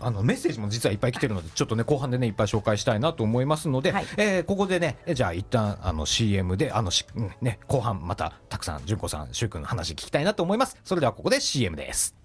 [0.00, 4.06] あのメッセージも実はいっぱい来てるのでちょっとね後半でねいっぱい紹介したいなと思いますので、はい。
[4.16, 10.76] えーここでねえじゃあ一旦あの CM であのし、うんね後半またたくさん純子さんしゅうくんの話聞きたいなと思います。
[10.84, 12.19] それではここで CM です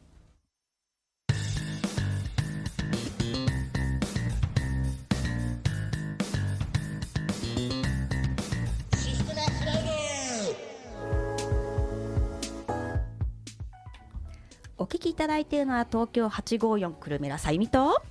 [14.86, 18.04] お聞きいただいているのは東京854久留米らさゆみと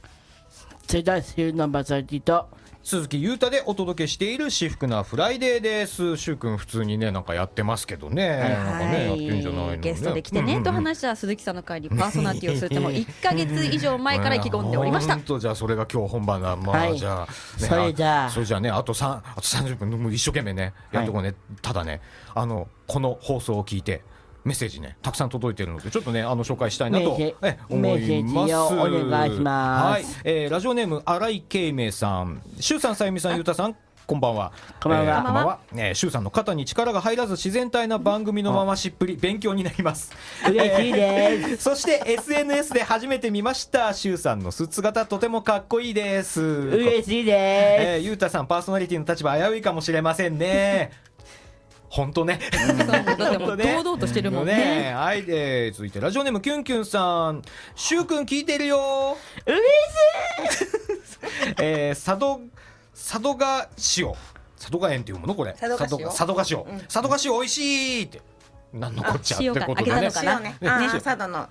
[0.88, 2.48] 世代数のバサティと
[2.82, 6.16] 鈴木優太でお届けしている私服なフライデーです。
[6.16, 9.78] しゅうくん普通にねなんかやってますけどね、なんかねやってんじゃないのね。
[9.78, 15.14] ゲストで来てね、うんうんうんと話した鈴木さんの会にパーソナリティをするってもう1か月以上前から意気込んでおりました。
[15.16, 16.98] 本当じゃあそれが今日本番だまあ、はい。
[16.98, 18.30] じゃあ、ねそれじゃあ。
[18.30, 22.02] それじゃあねあと三あと30分もう一生懸命ねやっとこうね、ただね
[22.34, 24.02] あのこの放送を聞いて
[24.44, 33.76] メッセージねたくさん届いてるのでちょっとねあの紹介したいなと思いますメッセージをお願いしますはい、えーラジオネーム新井慶明さん周さんさゆみさんゆうたさん
[34.06, 34.52] こんばんは。
[34.82, 35.58] こんばんはえーこんばんは。
[35.72, 40.12] えー、周さんの肩に力が入らず自然体な番組のまましっぷり勉強になります。
[40.46, 43.94] 嬉しいです そして SNS で初めて見ました。
[43.94, 46.42] シュウさんのスーツ型とてもかっこいいです。
[46.42, 50.90] 嬉しいでえー、ゆうたさんパーソナリティの立場危ういかもしれませんね。
[51.94, 52.40] 本当ね。
[52.88, 54.92] だってもう堂々としてるもんね。
[54.96, 57.42] はい、えー、続いてラジオネームキュンキュンさん。
[57.76, 59.16] シュウくん聞いてるよ。
[59.46, 59.60] 嬉
[61.62, 62.40] えー、佐渡
[62.92, 64.12] 佐渡が塩。
[64.58, 65.52] 佐渡が園っていうものこれ。
[65.52, 66.06] 佐渡が塩。
[66.06, 66.80] 佐渡が塩。
[66.88, 68.20] 佐渡が塩美味しいって
[68.74, 70.10] なんのこっちゃってことでね。
[70.10, 70.56] 佐渡のね。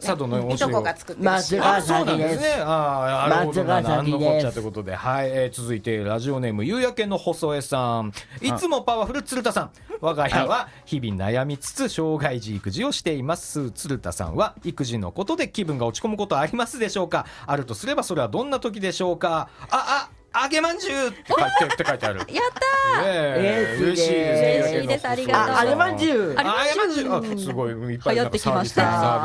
[0.02, 1.26] 佐渡のお塩いとこが作ってる。
[1.26, 2.36] 松塩あそうなんです。
[2.36, 2.62] 先ね。
[2.62, 3.46] ああ。
[3.46, 8.12] 松ヶ崎ですなんのこっちゃってことで、はい、えー続いてラジオネーム夕焼けの細江さん。
[8.42, 9.72] いつもパワフル鶴田さん。
[10.02, 13.72] 我が家は日々悩みつつ障害児育児をしています。
[13.72, 17.26] 鶴田さんは育児のことで気分が落ち込むことはありますでしょうか。
[17.48, 19.48] あるとすればそれはどんな時でしょうか。
[19.70, 20.23] ああ。
[20.42, 22.20] 揚げまんじゅうって書いてって書いてある。
[22.26, 24.10] ね やったえ嬉しい。
[24.10, 25.08] です嬉しいです。
[25.08, 25.56] ありがとう。
[25.56, 26.30] ああれまんじゅう。
[26.30, 27.36] 揚げまんじゅう。
[27.36, 27.72] あすごい。
[27.72, 29.22] いっぱい流行ってきました。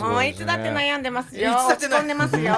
[0.00, 1.50] もういつだって悩んでますよ。
[1.50, 2.54] いつだんでますよ。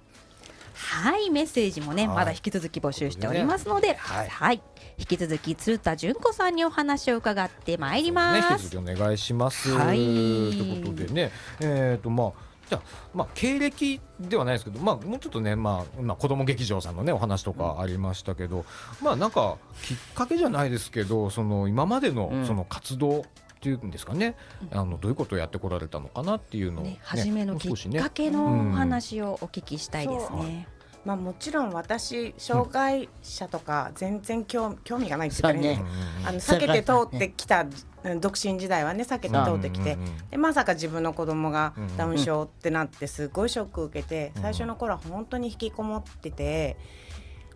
[0.85, 2.15] はいメッセージもねはい。
[2.17, 4.29] まだ引き続き募集しておりますので、はい。
[4.29, 4.61] はい、
[4.97, 8.77] 引き続き鶴田純子さんにお話を伺ってまいります。
[8.77, 9.71] お願いします。
[9.71, 9.97] はい。
[9.97, 12.55] ということでね、えっ、とまあ。
[12.67, 12.81] じゃあ
[13.13, 18.65] まあ、経歴ではないですけど、まあ、もうちょっとね、まあ、まあ子供劇場さんのねお話とかありましたけど、
[19.03, 22.45] まあなんかきっかけじゃないですけどその今までのうん。
[22.47, 23.23] その活動っ
[23.65, 24.35] ていうんですかね、
[24.71, 30.67] あのどういうことをやってこられたのかなっていうのを、ねね、初めのきっかけのお話をお聞きしたいですね。
[31.05, 35.83] まあもちろん私障害者とか全然興興味がないって言ったらね
[36.25, 37.65] あの避けて通ってきた
[38.03, 39.99] うん独身時代はね避けて通ってきてうん。
[40.01, 46.77] うんうんでまさか自分の子供がうんダウン症ってなってすごいショック受けてうん最初の頃は本当に引きこもってて。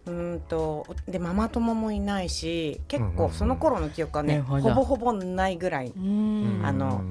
[0.05, 6.61] うーんとでママ友もいないし結構その頃の記憶はね、ほぼほぼないぐらいうん。
[6.63, 7.01] あの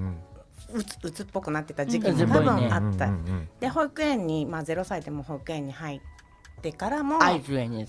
[0.73, 6.01] うつうつっぽくなってた時期うんも多分あった、うんうんで保育園に、まあ、0歳でも保育園に入っ
[6.59, 7.19] てからも。
[7.23, 7.37] や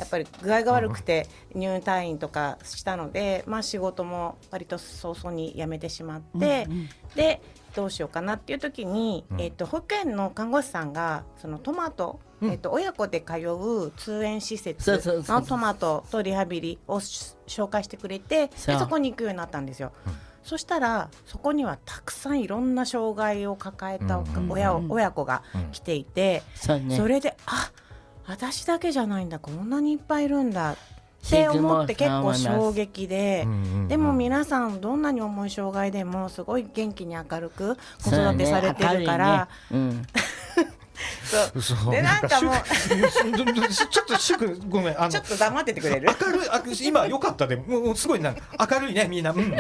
[0.06, 6.68] っぱり具合が悪くて入退院とかしたので、まあ、仕事も割と早々に辞めてしまって、
[7.16, 7.42] で
[7.76, 9.42] どうしようかなっていう時に、うん。
[9.42, 12.52] えっと保育園の看護師さんがそのトマト、うん。
[12.52, 19.92] えっと親子で通う通園施設のトマトとリハビリをし紹介してくれてでそこに行くようになったんですよ。
[20.06, 20.14] うん。
[20.44, 27.72] そしたらそこにはたくさんいろんな障害を抱えたうん親,、うん親子が来ていて、それであ
[28.30, 30.74] 私だけじゃないんだこんなにいっぱいいるんだ。
[30.74, 30.76] っ
[31.30, 33.46] て思って結構衝撃で。
[33.88, 39.50] でも皆さんどんなに重い障害でもすごい元気に明るく子育てされてるから、
[41.24, 41.52] そう。
[41.56, 41.92] 嘘。
[41.92, 45.02] でなんかもうちょっとしゅくごめん。
[45.02, 46.08] あのちょっと黙っててくれる？
[46.22, 47.56] 明るいあ今良かったで。
[47.56, 49.40] もうすごいなんか明るいねみんな、うん。
[49.40, 49.56] うん、明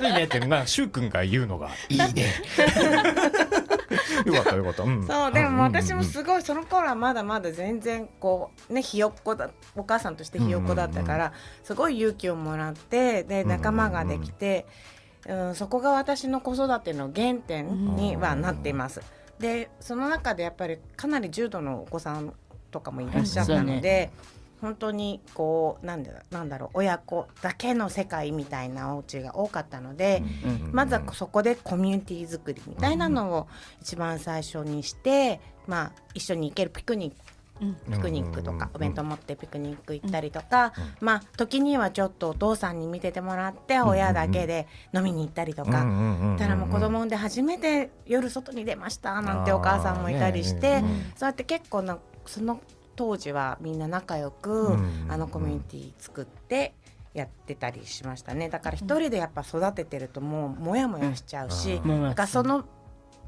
[0.00, 2.26] るいねってなしゅうくんが言うのがいいね
[4.24, 6.04] よかったよかった、うん、そうでも私もうん。
[6.04, 14.66] すごいその頃はまだまだ全然こうねひよっこだお母さんとしてひよっこだったからすごい勇気をもらってで仲間ができて、
[15.26, 19.02] うん、そこが私の子育ての原点にはなっています。
[19.38, 22.32] でその中でやっぱりかなり重度のお子さん
[22.70, 24.10] とかもいらっしゃったので。
[24.60, 33.48] 本当にこうなんだなんだろう親子だけの世界みたいなお家が多かったので、うんまずはそこでコミュニティ作りみたいなのを
[33.80, 37.16] 一番最初にして、まあ、一緒に行けるピクニック
[37.60, 45.70] うんピクニックとうんかお弁当持ってピクニック行ったりとか、まあ時にはちょっとお父さんに見ててもらって親だけで飲みに行ったりとか。
[46.38, 50.82] たらもう子供産んで初めて夜外に出ましたなんてお母さんもいたりして、
[51.16, 52.60] そうやって結構なその
[52.98, 56.74] 当時はみんな仲良く、うんあのコミュニティ作って
[57.14, 58.48] やってたりしましたね。
[58.48, 62.02] だから一人でやっぱ育ててるともうモヤモヤしちゃうし、うん。
[62.02, 62.64] なんかその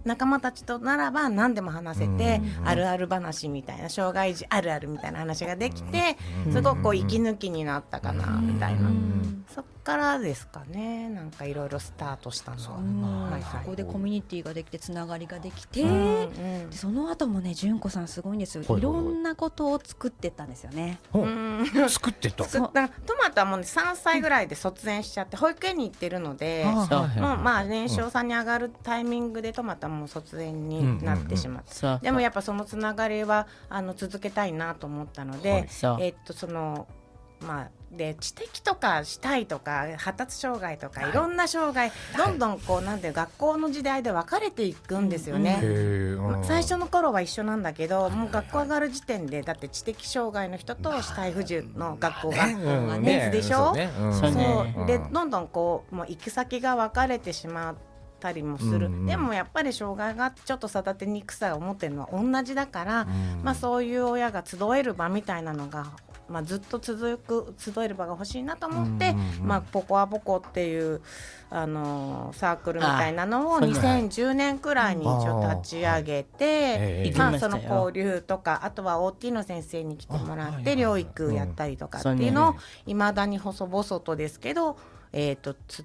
[0.04, 9.44] 仲間たちとならば何でも話せて、うんあるある話みたいな障害児あるあるみたいな話ができて、うんすごくこう息抜きになったかなみたいな、うん。
[9.54, 11.08] そっからですかね。
[11.08, 12.78] なんかいろいろスタートしたのは。
[12.78, 13.42] うんはいはい。
[13.64, 19.00] そこでコミュニティができてつながりができて、うんうんでその後もね純子さんすごいんですよ、はいはいはい。
[19.00, 21.00] いろんなことを作ってったんですよね。
[21.12, 21.18] う。
[21.18, 21.62] うん。
[21.62, 22.44] ん作ってた？
[22.44, 22.78] トマ
[23.32, 26.86] トはもうね3歳ぐらいで卒園しちゃって保育園に行ってるので、もう
[27.18, 36.86] まあ年少さんに上がるタイミングでトマトはもう卒園になってしまって、そうでもやっぱそのつながりはあの続けたいなと思ったので、そうえっとその
[37.40, 41.12] まあで知的とかしたいとか発達障害とかい。
[41.12, 45.58] ろんな障害、どんどんこうなんて学校の時代で分かれていくんですよね。
[45.62, 45.66] う
[46.20, 53.66] んま最初の頃は一緒なんだけどもう学校上がる時点でだって知的障害の人と視体不自由の学校がうん別でしょ？
[53.66, 53.90] そうね。
[53.98, 54.14] うん。
[54.14, 54.30] そう。
[54.30, 54.72] ね。
[54.76, 57.74] そうでどんどんこうもう行き先が分かれてしまっ
[58.20, 59.06] たりもする、うんうん。
[59.06, 65.86] でもやっぱり障害がちょっと育てにくさを持ってるのは同じだから、うんまあ、そういう親が集える場みたいなのが
[66.30, 71.00] まあ、ずっと続く集える場が欲しいなと思って、まあ、ポコアポコっていう、
[71.50, 82.54] あのーサークルみたいなのをあそうなん2010年くらいに一応立ち上げて、ええまあ、その交流とかあとは OT の先生に来てもらって療育やったりとかってうんいうのを
[82.86, 84.76] いまだに細々とですけど、
[85.12, 85.84] えー、とつ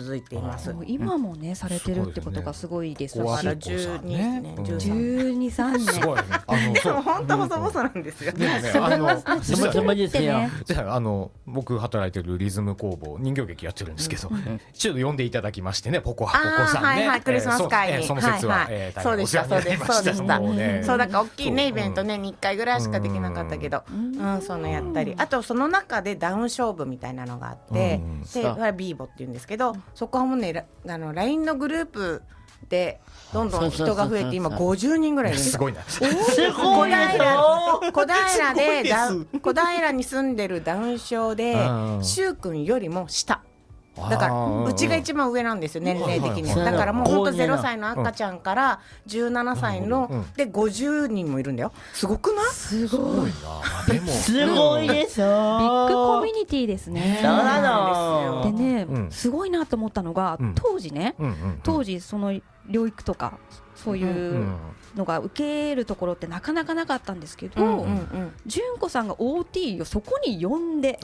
[0.00, 0.66] 続いています。
[0.66, 0.84] そう。
[0.86, 4.64] 今もねされてるってことがすごいですしここはだからポコさん12ね年、うん。
[4.64, 6.16] 13 12、3すご
[6.56, 6.94] 年 でそう。
[6.94, 8.32] も本当細々なんですよ。
[8.84, 10.34] あのそもそもですよ。
[10.64, 14.30] じゃああの僕働いてるリズム工房人形劇やってるんですけど、
[14.72, 17.94] ちょっと呼んでいただきましてねポコハポコさんね、あーはいはいクリスマス会に。
[17.94, 18.68] えーそえーその説は、
[19.02, 20.40] そうでした大変お世話になりまそうでした。
[20.40, 20.82] もうね。
[20.84, 21.70] そうだから大きいねそう。
[21.70, 24.40] イベントねに1回ぐらいしかできなかったけど、うん。
[24.42, 25.14] そのやったり。
[25.16, 28.20] あとその中でダウン勝負みたいなのがあって、うん。
[28.22, 32.22] でビーボって言うんですけどそこはもうねラあの LINE のグループ
[32.68, 33.00] で
[33.32, 35.52] どんどん人が増えて今50人ぐらいです。
[35.52, 35.82] すごいな。
[35.82, 36.52] すごいですよ。
[36.54, 38.84] 小平で
[39.40, 41.56] 小平に住んでるダウン症でう
[41.98, 42.00] ん。
[42.02, 43.42] 柊君よりも下
[43.94, 46.54] だからうちが一番上なんですよ年齢的に。
[46.54, 51.72] だからもうほんとそう0歳の赤ちゃんから17歳うんので50人もいるんだよ。
[51.92, 52.44] すごくない？
[52.46, 53.30] すすごごい。
[53.30, 53.32] い
[53.86, 55.26] なでもすごいですよ。
[55.26, 57.18] ビッグコミュニティですね。
[57.20, 57.94] そうなの。
[57.94, 59.10] そうなんでね、うん。
[59.10, 60.54] すごいなと思ったのが、うん。
[60.54, 61.14] 当時ね
[61.62, 62.32] 当時その
[62.68, 63.38] 療育とか
[63.74, 64.56] そういううん
[64.94, 67.86] のが受けるところってなかなかなかったんですけど、
[68.46, 70.98] 純子さんが OT をそこに呼んで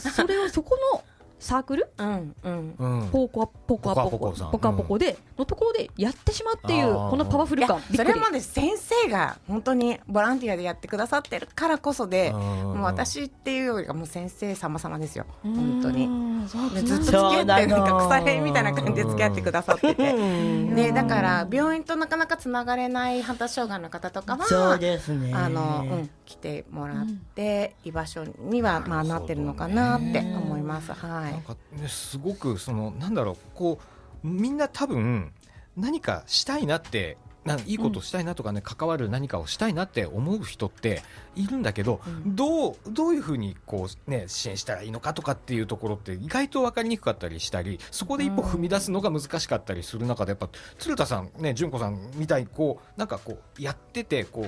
[0.00, 1.02] それをそこの
[1.38, 1.90] サークル？
[1.98, 2.74] うんうん。
[2.78, 3.08] うん。
[3.10, 4.18] ポコアポコアポコ。
[4.18, 15.26] ポコアポコでのところでやってしまうっていうこのパワフルいや感それもです先生が本当にボランティアでやってくださってるからこそでうんもう私っていうよりかもう先生様々ですよ。
[15.42, 16.06] 本当に。
[16.06, 20.14] うんそうでずっと付き合ってなんか腐れみたいな感じで付き合ってくださってて。
[20.14, 25.34] うんね、だから病院となかなかつながれない発達障害の方とかはそうですね。
[25.34, 30.92] あの、うん、来てもらって、居場所にはまあなってるのかなって思います。
[30.92, 31.27] はい。
[31.32, 33.80] なんかねすごくそのなんだろうこ
[34.24, 35.32] うみんな多分
[35.76, 37.16] 何かしたいなって
[37.48, 41.02] なんいいことしたいなとかね、関わる何かをしたいなって思う人って
[41.34, 54.46] いるんだけど、どうどういうふうにこうね支援したらいいのかとかっていうところって意外と分かりにくかったりしたりそこで一歩踏み出すのが難しかったりする中でやっぱ鶴田さんね純子さんみたいにこうなんかこうやっててこ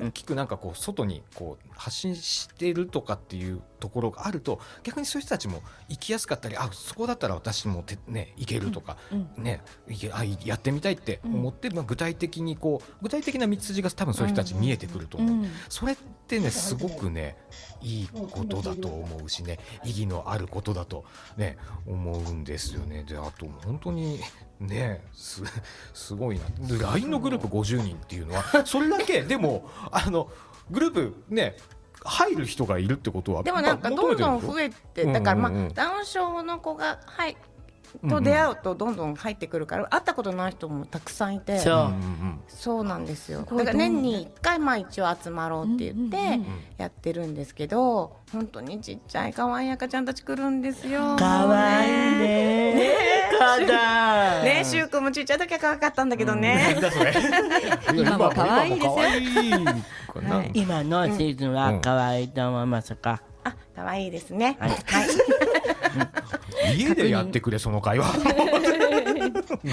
[0.00, 8.98] う大きくなんかこう外にこう発信してるとかっていうところがあると逆にそういう人たちも行きやすかったりあそこだったら私もて、ね、行けるとか、
[9.38, 17.36] ね、いけあやってみたいって思って、まあ、具体的にこう具体的な道筋が多分そういう人たち見えてくると思う、うんそれってねすごくね
[17.80, 21.04] いいことだと思うしね意義のあることだと
[21.36, 21.56] ね
[21.86, 23.04] 思うんですよね。
[23.04, 24.20] であと本当に
[24.60, 25.42] ねす
[25.92, 26.44] すごいな。
[26.68, 30.30] で LINE のグループ50人っていうのはそれだけでもあの
[30.70, 31.56] グループね
[32.02, 37.36] 入る人がいるってことはでもなんかどんどん増ええて、だからまうんうんうんあダウン症の子がはい
[38.08, 41.58] と出会うとどんどん入ってくるから会ったことない人もたくさんいて。
[42.48, 43.40] そうなんですよ。
[43.40, 46.40] だから年に一回まあ一応集まろうって言って
[46.78, 51.16] やってるんですけど、本当にちっちゃい可愛い赤ちゃんたち来るんですよ。
[51.16, 52.74] かわいいね。
[52.74, 53.09] ね
[53.40, 54.42] かだ。
[54.44, 56.76] ね、しゅうくんもちっちゃい時は可愛かったんだけどね。
[57.86, 58.96] なん 今も可愛いですよ。
[60.54, 63.22] 今のシーズンは可愛いと思いますか？
[63.44, 64.56] あ、可愛いですね。
[64.60, 64.70] はい。
[64.70, 65.08] はい。
[66.78, 68.06] 家でやってくれその会話。
[68.06, 69.72] 本当に。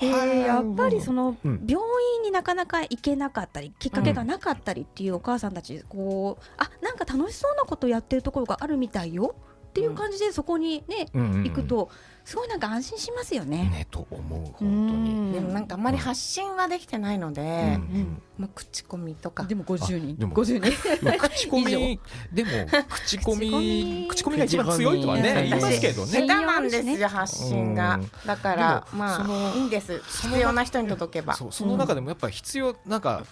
[0.00, 1.66] えーやっぱりそのうん。
[1.68, 1.82] 病
[2.18, 9.34] 院になかなか行けなかったりきっかけがなかったりっていうお母さんたちこうあなんか楽しそうなことやってるところがあるみたいよ
[9.70, 11.20] っていう感じでそこにねうん。
[11.20, 11.34] うん。
[11.34, 11.44] うん。
[11.44, 11.90] 行くと
[12.28, 13.56] すごいなんか安心しますよね。
[13.56, 15.32] ねと思う本当に。
[15.32, 17.44] でもなんかあんまり発信はできてないので、う
[17.78, 19.44] んまあ口コミとか。
[19.44, 21.98] でも50人でも50人でも口コミ
[22.30, 22.50] でも
[22.90, 24.36] 口コミ口コミ。
[24.40, 27.94] が一番強いとはね言いますけど下手ねなんですよ発信が。
[27.94, 28.10] うん。
[28.26, 29.98] だからまあいいんです。
[29.98, 31.34] 必要な人に届けば。
[31.34, 33.24] その中でもやっぱり必要なんか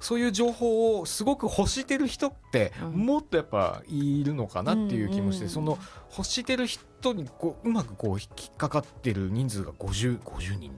[0.00, 3.06] そういう情報をすごく欲してる人ってうん。
[3.06, 5.78] もっとやっぱいるのかなっていう気もして、うんその
[6.16, 10.70] 欲してる人にこううまくこう引っかかってる人数が 50, 50人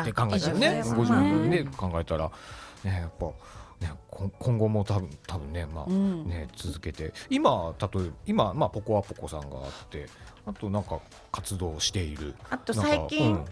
[0.00, 2.30] って考えたらねあ50まあ人で考えたら
[2.84, 3.26] ねやっぱ
[3.86, 6.28] ねこ今後も多分多分ねまあ、うん。
[6.28, 7.12] ね続けて。
[7.28, 10.06] 今例えば今まあポコアポコさんがあって
[10.46, 11.00] あとなんか
[11.32, 12.34] 活動している。
[12.50, 13.44] あと最近、うん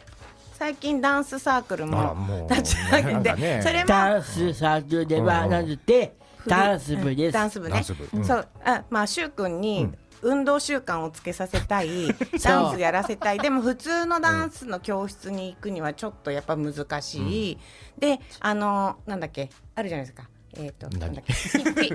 [0.59, 3.61] 最近ダンスサークルも立ち上げて、ね。
[3.63, 6.17] それもダンスサークルではなくて？
[6.47, 7.33] ダンス部です。
[7.33, 7.85] ダンス部ね。
[8.15, 8.25] うん。
[8.25, 8.49] そう。
[8.65, 9.99] あまあしゅうくんに、うん。
[10.21, 12.09] 運動習慣をつけさせたい
[12.43, 13.39] ダンスやらせたい。
[13.39, 17.59] でも普通のダンスの教室に行くにはちょっとやっぱ難しい、
[17.97, 19.49] であのなんだっけ？
[19.77, 20.29] あるじゃないですか。
[20.57, 21.33] えっ、と何なんだっけ？
[21.33, 21.39] テ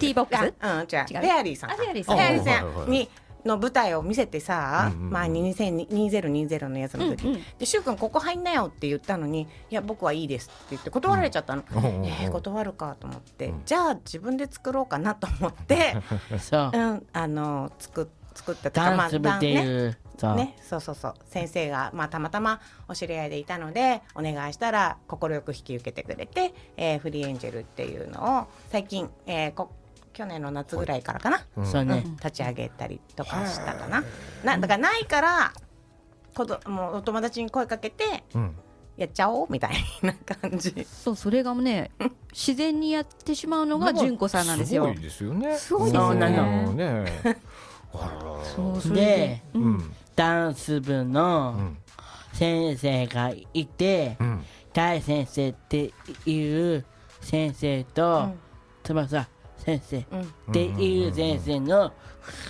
[0.07, 0.53] ィーボックス？
[0.61, 0.85] あうん違う。
[0.85, 2.89] フェアリーさんフェアリーさん。
[2.89, 3.09] に
[3.45, 5.11] の舞台を見せてさ、うんうんうん。
[5.11, 7.41] まあ2020のやつの時、うんうん。
[7.57, 13.61] でしゅうくんここ入んなよって言ったのにいや僕はいいですって言って断られちゃったの、うんえー断るかと思って、うん。
[13.65, 15.95] じゃあ自分で作ろうかなと思って、
[16.39, 16.71] そう。
[16.73, 18.71] うん、あの作作った。
[18.71, 19.97] とかダンス部ってねいう。
[20.17, 20.35] そう。
[20.35, 21.13] ね、そうそうそう。
[21.25, 29.71] 先生が、まあ、たまたまお知り合いでいたのでお願いしたら快く引き受けてくれて、えーフリーエンジェルっていうのを最近、えーこ
[30.13, 31.65] 去年の夏ぐらいからかな、うん。
[31.65, 32.03] そうね。
[32.05, 32.15] うん。
[32.15, 34.03] 立ち上げたりとかしたかな。
[34.43, 35.53] なだからないから
[36.35, 38.55] こどもうお友達に声かけてうん。
[38.95, 39.71] やっちゃおうみたい
[40.03, 40.85] な感じ。
[40.87, 41.89] そうそれがね
[42.31, 44.83] 自然にやってしまうのが純子さんなんですよ。
[44.85, 45.57] すごいですよね。
[45.57, 46.25] すごいですよね。
[46.27, 46.77] うん。
[46.77, 47.05] ね。
[48.55, 49.73] そうでううん。
[49.77, 51.77] んダンス部うのん。
[52.33, 54.45] 先生がいてうん。
[54.73, 55.93] 大先生って
[56.25, 56.85] いう
[57.21, 58.29] 先生と
[58.83, 59.27] 翼
[59.63, 60.05] 先生。
[60.11, 60.21] うん。
[60.21, 61.91] っていう先生の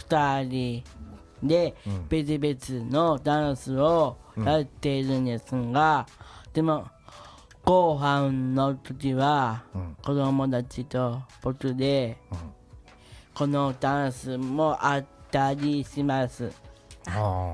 [0.10, 0.84] 2人
[1.44, 2.08] でうん。
[2.08, 6.08] 別々のダンスをやっているんですが、
[6.54, 6.88] でも
[7.64, 9.98] 後半の時はうん。
[10.04, 12.38] 子供たちと僕でうん。
[13.34, 16.52] このダンスもあったりします。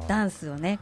[0.07, 0.77] ダンスをね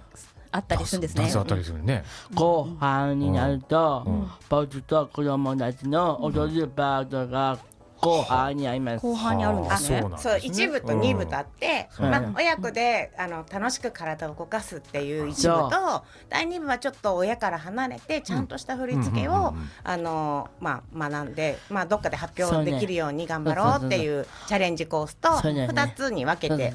[0.51, 1.21] あったりするんですね。
[1.21, 2.03] ダンスあったりするね。
[2.33, 4.27] 後半になると、うん。
[4.49, 7.59] 僕と子供たちの踊るパートが
[8.01, 9.01] 後半にあります。
[9.01, 9.97] 後半にあるんですね。
[9.97, 10.39] あそうなんですね。
[10.39, 19.69] そう一部と二部とあって、うんまあ、親子であの楽しく体を動かすっていう一部と第二部はちょっと親から離れてちゃんとした振り付けをうんうんうんうん。
[19.83, 25.81] あの、まあ、学んで、まあ、どっかで発表できるように頑張ろうっていうチャレンジコースとそうだよね。
[25.81, 26.73] 2つに分けて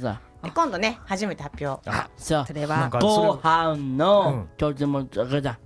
[0.54, 1.88] 今度ね初めて発表。
[1.88, 2.44] あそう。
[2.46, 2.88] それは。
[2.88, 5.58] 後半のとてもだだ。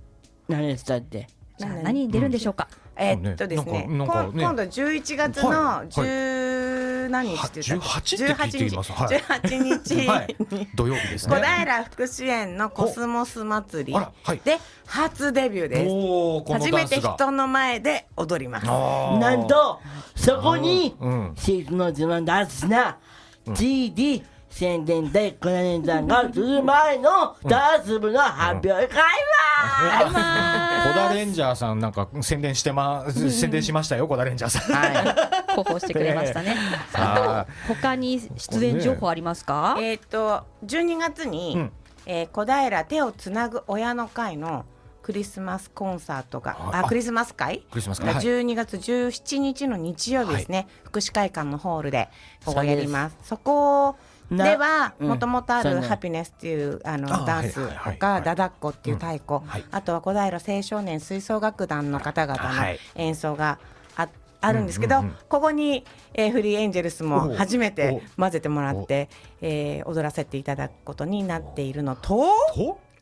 [0.47, 1.27] 何でしたって。
[1.59, 2.05] 何？
[2.05, 2.67] に出るんでしょうか？
[2.99, 3.87] えーっとですねね。
[3.87, 5.87] 今度11月はいのはい。
[5.87, 8.91] 10何日って言った18って聞いています。
[8.91, 9.07] はい。
[9.07, 10.07] 18日。
[10.07, 10.35] はい。
[10.51, 11.41] に土曜日です小ね。
[11.59, 13.99] 平福祉園のコスモス祭り
[14.43, 15.87] で初デビューで
[16.47, 16.53] す。
[16.53, 16.99] 初めて。
[16.99, 18.65] 人の前で踊ります。
[18.65, 19.79] なんと
[20.15, 21.33] そこにうん。
[21.37, 22.97] シーズの自慢ダンスな
[23.45, 30.11] GD 宣伝でコナレンさんがする前のダンス部の発表会はコ
[30.97, 34.73] ダレンジャーさんなんか宣伝してま宣伝しましたよコダレンジャーさん。
[34.75, 35.51] はい。
[35.51, 36.55] 広報してくれましたね。
[36.93, 39.75] あと他に出演情報ありますか？
[39.79, 39.99] えー。
[39.99, 41.71] っと12月に、うん。
[42.05, 44.65] えー小平手をつなぐ親の会の
[45.03, 47.59] クリスマスコンサートがああクリスマス会？
[47.71, 48.13] クリスマス会。
[48.13, 48.23] はい。
[48.23, 52.09] 12月17日の日曜日ですね、福祉会館のホールで
[52.45, 53.17] ここやります。
[53.23, 53.95] そこ
[54.31, 55.07] ではうん。
[55.09, 57.97] もともとあるハピネスっていうあのあダンスはいはいはい。
[57.97, 59.65] がダダッコっていう太鼓、はい。
[59.71, 62.79] あとは小平青少年吹奏楽団の方々のはい。
[62.95, 63.59] 演奏が
[63.95, 64.09] あ
[64.39, 69.09] あるんですけど、うんうんうんここに、えーフリーエンジェルスも初めてお混ぜてもらって、
[69.41, 72.25] えー踊らせていただくことになっているのと？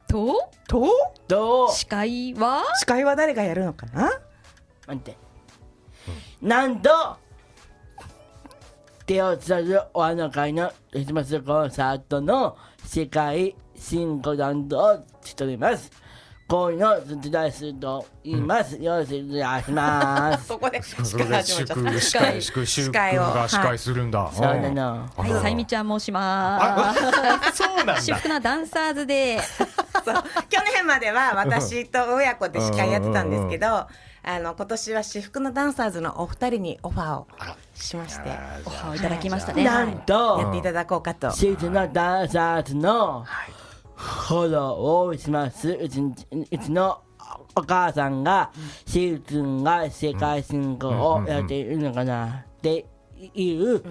[0.08, 0.50] と？
[0.68, 0.88] と？
[1.28, 1.72] と？
[1.72, 2.64] 司会は？
[2.76, 4.12] 司会は誰がやるのかな？
[4.88, 5.18] 待って、
[6.42, 6.90] なんと？
[9.06, 15.92] 手をつなぐお花の会のクリスマスコンサートの世界新コダンドをしております。
[16.48, 20.48] こういうのを手伝いすると言います、よろしくお願いします。
[20.48, 24.32] そこでそれで祝司司会会祝祝司会をが司会するんだ。
[24.32, 25.10] そうなうんの。
[25.18, 25.42] はい。
[25.42, 27.96] さゆみちゃん申しますあそうなんだ。
[27.96, 29.40] 私服なダンサーズで。
[30.06, 30.24] そう。
[30.50, 33.88] 去年までは私と親子で司会やってたんですけど、
[34.28, 37.28] あの今年は私服のダンサーズのお二人にオファーを
[37.76, 38.32] しまして、
[38.66, 39.64] オファーをいただきましたね。
[39.64, 41.30] なんとやっていただこうかと。
[41.30, 43.24] シーズンのダンサーズの
[43.96, 45.70] フォローをします。
[45.70, 47.02] うちうちの
[47.56, 48.52] お母さんが
[48.88, 52.88] シーズンが世界進行をやっているのかなって
[53.36, 53.88] いうフ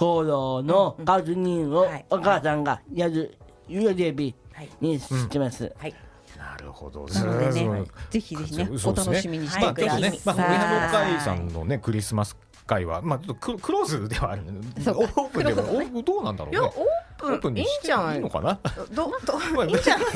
[0.00, 2.06] ォローの確認をはい。
[2.10, 3.38] お母さんがやる
[3.68, 5.72] はいにしてます。
[5.78, 5.94] はい、
[6.38, 7.06] なるほど。
[7.06, 10.02] なのでねぜひぜひねお楽しみにしまあてください。
[10.02, 10.48] ね、まあ、上野
[10.90, 16.64] さい会さんのね、クリスマス会は、まあ、ちょっとククローズではあるオープンでも、クローズだねおどうなんだろう
[17.26, 17.56] オープン。
[17.56, 18.58] いいんじゃないいいのかな？
[18.92, 20.06] ど どまあいいんじゃない？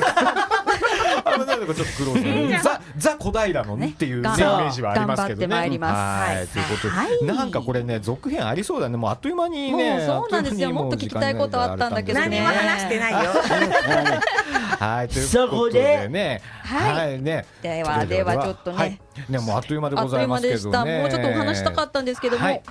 [1.21, 2.63] ちょっとクローズ。
[2.63, 5.47] ザザ小平のっていうねイメねージはありますけどね。
[5.47, 5.93] 頑張ってまいります。
[5.93, 7.23] はい、はいということで、はい。
[7.25, 8.97] なんかこれね、続編ありそうだね。
[8.97, 10.03] もうあっという間にね。
[10.05, 10.71] そうなんですよ。
[10.71, 12.29] もっと聞きたいことあったんだけどね。
[12.29, 13.31] 何も話してないよ。
[14.79, 17.19] はい、というそこことでね、はい。
[17.19, 17.45] い、ね。
[17.61, 18.77] ではではちょっとね。
[18.77, 18.99] はい。
[19.29, 20.85] ね、もうあっという間でございますけど間でした。
[20.85, 20.99] ね。
[21.01, 22.63] もうちょっとお話したかったんですけども、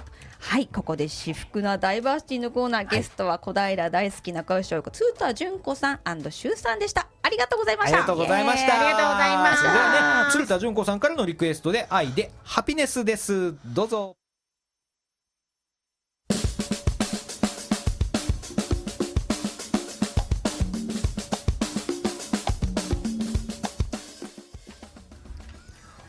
[0.43, 7.09] ははいい、ここで私服なダイバーシティのコーナー、ゲストは小平大好きな声小子ツータ純子さんシュウさんでした。
[7.23, 7.99] ありがとうございました。
[7.99, 8.75] ありがとうございました。
[8.75, 13.55] ありがとうございましたね、鶴田純子さんからのリクエストで愛でハピネスです。
[13.65, 14.20] どうぞ。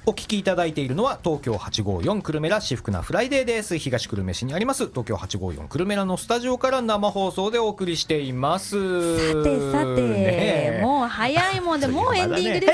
[0.08, 3.78] お聞きいただいているのは東京854くるめラしふくなフライデーです。
[3.78, 9.20] 東久留米市にあります東京854くるめラのスタジオから生放送でお送りしています。
[9.30, 10.82] さてさて、ねえ。
[10.82, 12.74] もう早いもんでもうエンディングです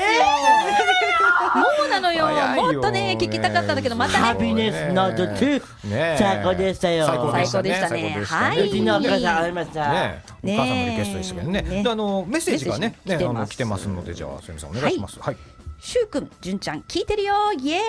[1.54, 2.28] もうなのよ。
[2.62, 4.18] もっとね聞きたかったんだけどまたね。
[4.24, 6.16] ハピネスノート2、ねえ。
[6.18, 7.06] 最高でしたよ。
[7.08, 7.74] 最高でしたね。
[7.74, 8.24] したね。
[8.24, 9.52] はいうちのお母さん会い。
[9.52, 11.60] ました、ねえ、お母さんのリクエストでしたけどね。
[11.60, 15.20] ねであのメッセージがね、ねあの来てますので、じゃあ、すみません、お願いします。
[15.20, 15.36] はい。
[15.80, 17.80] しゅうくんじゅんちゃん聞いてるよイエ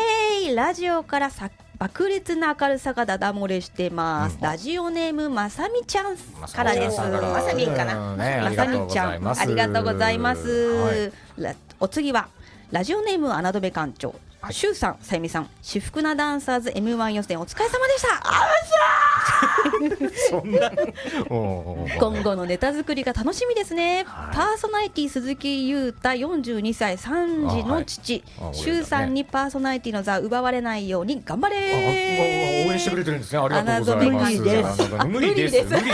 [0.47, 0.55] ーイ。
[0.55, 6.15] ラジオからさ爆裂な明るさがダダ漏れしてます、ラジオネームまさみちゃん
[6.53, 6.97] からです。
[6.97, 8.17] さんからまさみんかなうん。
[8.19, 9.39] ね、あまりがとうごさみちゃざいます。
[9.39, 11.11] んありがとうございます、はい。
[11.37, 12.29] らお次は
[12.71, 18.23] ラジオネーム穴戸部館長はいしゅうさんさゆみさん至福なダンサーズ M1 予選お疲れ様でした
[20.29, 20.71] そんな。
[21.99, 33.39] 今後のネタ作りが楽しみですね、はいパーソナリティ鈴木優太42歳3児の父あはいあ周、さんにパーソナリティの座を奪われないように頑張あれ応援してくれてるんですね。
[33.39, 34.37] ありがとうございます。
[34.37, 34.81] 無理です。
[35.07, 35.93] 無理です無理で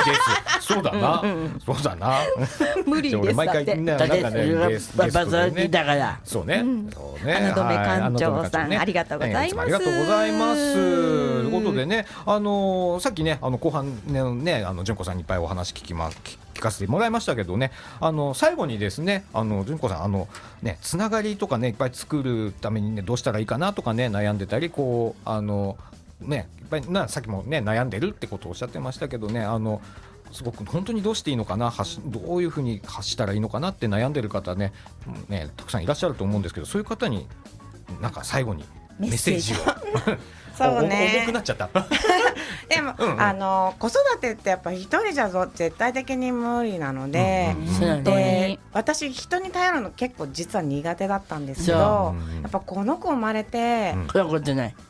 [0.60, 0.68] す。
[0.68, 1.24] そうだな。
[1.66, 2.20] そうだな。
[2.86, 5.68] 無理ですだって回ね、だってなんかね、それはゲスバゲストでバズりね。
[5.70, 6.66] だからそうね。
[6.94, 7.36] そうね。
[7.36, 8.12] 穴戸部はい館
[8.44, 10.74] 長さんねありがとうございますありがとうございます。
[10.74, 20.28] ということでね、あのーさっきね、あの後半ね、ねあの純子さんにいっぱいお話聞きま聞聞かせてもらいましたけどね、あの最後にですね、あの純子さんあの
[20.64, 25.78] ねつながりとかねいっぱい作るためにねどうしたらいいかなとかね悩んでたりこうあの
[26.22, 29.82] ねいっぱいなさっきもね悩んでるってことをおっしゃってましたけどね、あの。
[30.32, 31.72] すごく本当にどうしていいのかな
[32.06, 34.74] どういうふうに発したらいいのかなって悩んでる方ね,、
[35.08, 37.28] うんねたくさんいらっしゃると思うんですけどそういう方に
[38.02, 38.66] なんか最後に
[39.00, 39.58] メッセージを。
[40.56, 41.12] そうね。
[41.18, 41.68] お重くなっちゃった。
[42.74, 43.22] でも、うんうん。
[43.22, 48.48] あの子育てってやっぱ一人じゃぞ絶対的に無理なので、うんうんそうだ本当ね。
[48.48, 54.08] に私人に頼るの結構実は苦手だったんですけそどやっぱこの子生まれて、うん。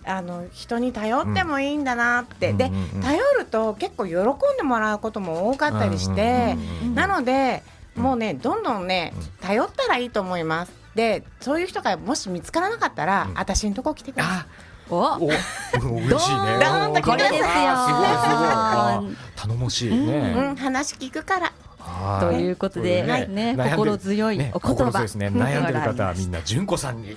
[0.05, 3.01] あの人に頼ってもいいんだなって、で、うんうんうん。
[3.01, 7.63] 頼ると結構喜んでもらうことも多かったりして、うんうんうんなので
[7.95, 10.84] もうねどんどんね頼ったらいいと思います。
[10.95, 13.33] でそういう人がもし見つからなかったら、うん。
[13.37, 14.33] 私のとこ来てください。
[14.33, 14.45] あ
[14.89, 14.95] お。
[14.95, 15.27] お。
[15.27, 16.17] 嬉しいね。
[16.59, 18.47] ドーンとこれですよあすごいすごい。
[18.47, 19.01] あ
[19.35, 21.51] 頼もしいね、うん、話聞くから。
[21.79, 23.69] はいということでね悩んでる。
[23.71, 24.75] 心強いねお言葉。
[24.75, 25.27] 心強いですね。
[25.27, 27.15] 悩んでる方は みんなな純子さんに。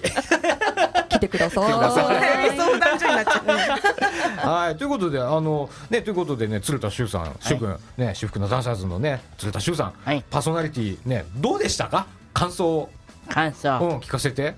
[1.09, 1.65] 来てください。
[1.65, 2.05] 来てください。
[2.07, 4.49] 悩み相談所になっちゃう。
[4.49, 4.77] はい。
[4.77, 10.25] ということであのねということでね鶴田修さん修君ね私服のダンサーズのね鶴田修さん、はい。
[10.31, 12.07] パーソナリティねどうでしたか？
[12.35, 12.91] 感想を、
[13.29, 14.55] 感想、うん、聞かせて、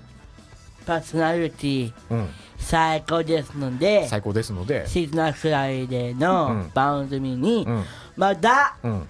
[0.85, 1.93] パーソナリティ。
[2.09, 4.07] うん、最高ですので。
[4.07, 6.19] 最高ですので、シーズナフライデーうん。
[6.19, 7.83] の番組にうん。
[8.15, 9.07] まだうん、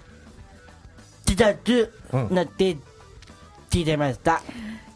[1.26, 1.92] 自宅
[2.30, 2.76] なって
[3.70, 4.42] 聞いてました、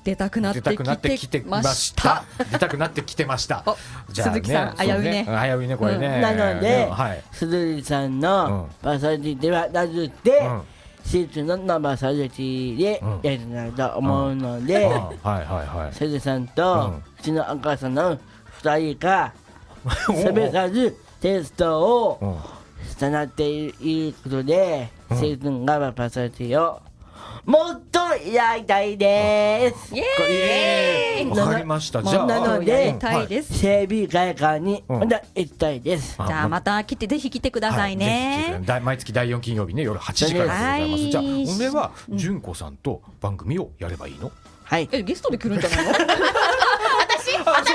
[0.04, 2.24] 出たくなって出たくなってききててました。
[2.38, 2.44] た。
[2.44, 3.62] 出たくなってきてました。
[3.66, 3.76] お。
[4.12, 5.26] 鈴木さん危ういね。
[5.26, 6.20] 危ういねこれね。
[6.20, 7.22] なので、はい。
[7.32, 10.62] 鈴木さんのパーソナリティではなくて、うん
[11.06, 13.20] シーズンのナリティでうん。
[13.22, 14.88] やりたいと思うので、はい
[15.24, 15.94] はいはい。
[15.94, 18.18] 鈴木さんうんとうちのお母さんの
[18.58, 19.32] 二人が
[20.14, 22.88] すべさずテストをうん。
[22.88, 25.18] したなっていることで、うん。
[25.18, 26.80] シーズンがパーソナリティを
[27.46, 29.94] もっとやりたいです。
[29.94, 32.02] イエーイわかりました。
[32.02, 36.16] じゃあ、なのでやりたいです整備会館にうんまた行きたいです。
[36.18, 41.02] あじゃあまた来てぜひ来てくださいねだ毎月第4金曜日ね夜8時からでございます。
[41.04, 41.22] はいじゃあ
[41.56, 44.32] 俺は純子さんと番組をやればいいの？
[44.64, 44.88] はい。
[44.90, 45.92] えゲストで来るんじゃないの？
[45.92, 45.94] あ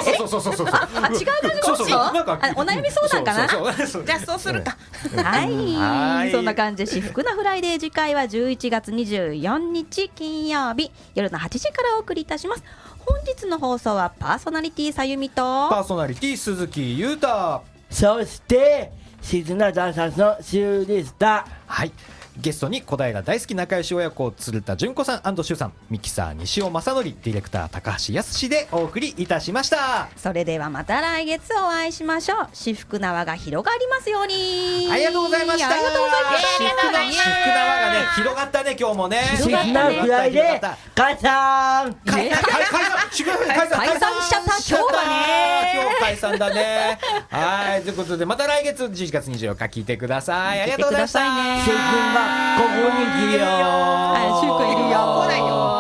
[0.04, 0.76] そうそうそうそうそうそう。
[0.76, 1.24] あ違う感じ
[1.62, 3.50] そうそうそうなんかあお悩み相談かな？
[3.50, 4.78] そうそうそうそうじゃあそうするか。
[5.24, 12.64] はいはいそんな感じで至福なフライデー次回は11月24日金曜日夜の8時からお送りいたします
[13.00, 17.62] 本日の放送はパーソナリティさゆみとパーソナリティ鈴木裕太。
[17.90, 18.92] そして、
[19.22, 21.46] しふくなダンサーズのシューでした。
[21.68, 21.92] はい。
[22.38, 30.10] ゲストに小平大好き仲良し親子鶴田純子さんシュさんミキサー西尾正則ディレクター高橋康でお送りいたしました。
[30.16, 32.48] それではまた来月お会いしましょう。
[32.54, 34.90] しふくな輪が広がりますように。
[34.92, 35.70] ありがとうございました。
[35.70, 36.48] ありがとうございました。
[36.48, 38.08] しふくのしふくな輪がね。
[38.16, 38.76] 広がったね。
[38.80, 39.22] 今日もね。
[39.36, 41.96] しふくなフライデー、解散。
[42.06, 42.44] 解散。
[42.46, 42.70] 解
[43.10, 44.52] 散しちゃった。
[44.58, 45.74] 今日はね。
[45.76, 47.00] 今日解散だね。
[47.30, 47.82] はい。
[47.82, 50.62] ということでまた来月11月24日聞いてください。
[50.62, 55.71] ありがとうございました聞いてください